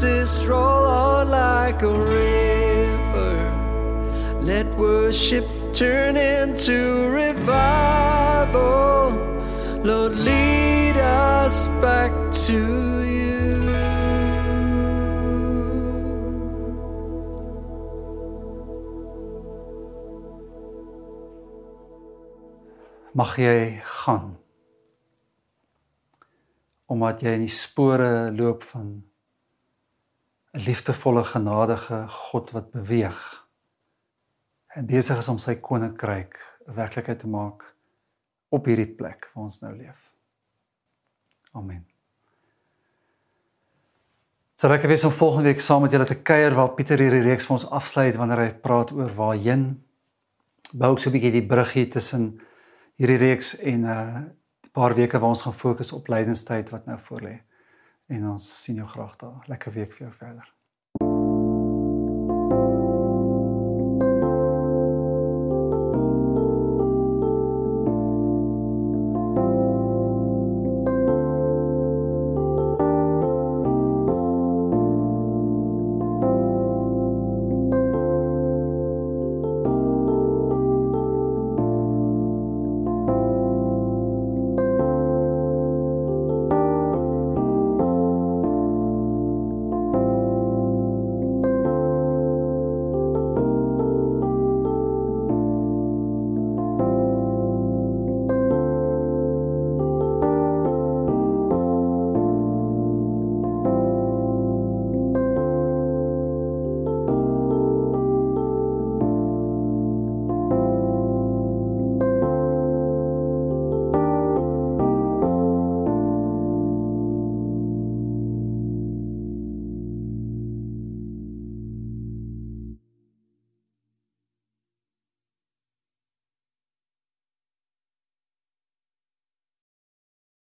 justice 0.00 0.46
roll 0.46 0.86
on 0.86 1.28
like 1.28 1.82
a 1.82 1.92
river. 1.92 3.36
Let 4.40 4.66
worship 4.76 5.44
turn 5.74 6.16
into 6.16 7.10
revival. 7.10 9.12
Lord, 9.84 10.16
lead 10.16 10.96
us 10.96 11.66
back 11.82 12.12
to 12.46 13.04
you. 13.04 13.28
mag 23.12 23.36
jy 23.36 23.82
gaan. 23.84 24.38
omdat 26.86 27.20
jy 27.20 27.36
in 27.36 27.44
die 27.44 27.54
spore 27.54 28.32
loop 28.34 28.64
van 28.66 29.09
'n 30.52 30.64
liefdevolle 30.66 31.24
genadige 31.24 32.04
God 32.08 32.50
wat 32.50 32.70
beweeg 32.70 33.46
en 34.74 34.86
besig 34.86 35.18
is 35.18 35.28
om 35.28 35.38
sy 35.38 35.54
koninkryk 35.54 36.38
'n 36.66 36.74
werklikheid 36.74 37.18
te 37.18 37.28
maak 37.28 37.64
op 38.48 38.66
hierdie 38.66 38.94
plek 38.94 39.30
waar 39.34 39.44
ons 39.44 39.60
nou 39.60 39.72
leef. 39.76 40.10
Amen. 41.52 41.86
So 44.54 44.68
lekker 44.68 44.88
wees 44.88 45.04
om 45.04 45.10
volgende 45.10 45.48
week 45.48 45.60
saam 45.60 45.82
met 45.82 45.90
julle 45.90 46.04
te 46.04 46.22
kuier 46.22 46.54
waar 46.54 46.74
Pieter 46.74 46.98
hierdie 46.98 47.22
reeks 47.24 47.46
vir 47.46 47.54
ons 47.56 47.70
afsluit 47.70 48.16
wanneer 48.16 48.38
hy 48.38 48.50
praat 48.52 48.92
oor 48.92 49.14
waarheen 49.14 49.84
bou 50.72 50.92
ek 50.92 51.00
so 51.00 51.10
'n 51.10 51.12
bietjie 51.12 51.32
die 51.32 51.46
bruggie 51.46 51.88
tussen 51.88 52.40
hierdie 52.96 53.16
reeks 53.16 53.54
en 53.58 53.80
'n 53.80 53.86
uh, 53.86 54.22
paar 54.72 54.94
weke 54.94 55.18
waar 55.18 55.30
ons 55.30 55.42
gaan 55.42 55.54
fokus 55.54 55.92
op 55.92 56.08
lydenstyd 56.08 56.70
wat 56.70 56.86
nou 56.86 56.98
voor 56.98 57.20
lê. 57.20 57.40
En 58.10 58.24
ons 58.26 58.46
sien 58.62 58.74
jou 58.74 58.88
graag 58.88 59.16
daar. 59.16 59.44
Lekker 59.46 59.72
week 59.72 59.92
vir 59.94 60.08
jou 60.08 60.14
verder. 60.16 60.54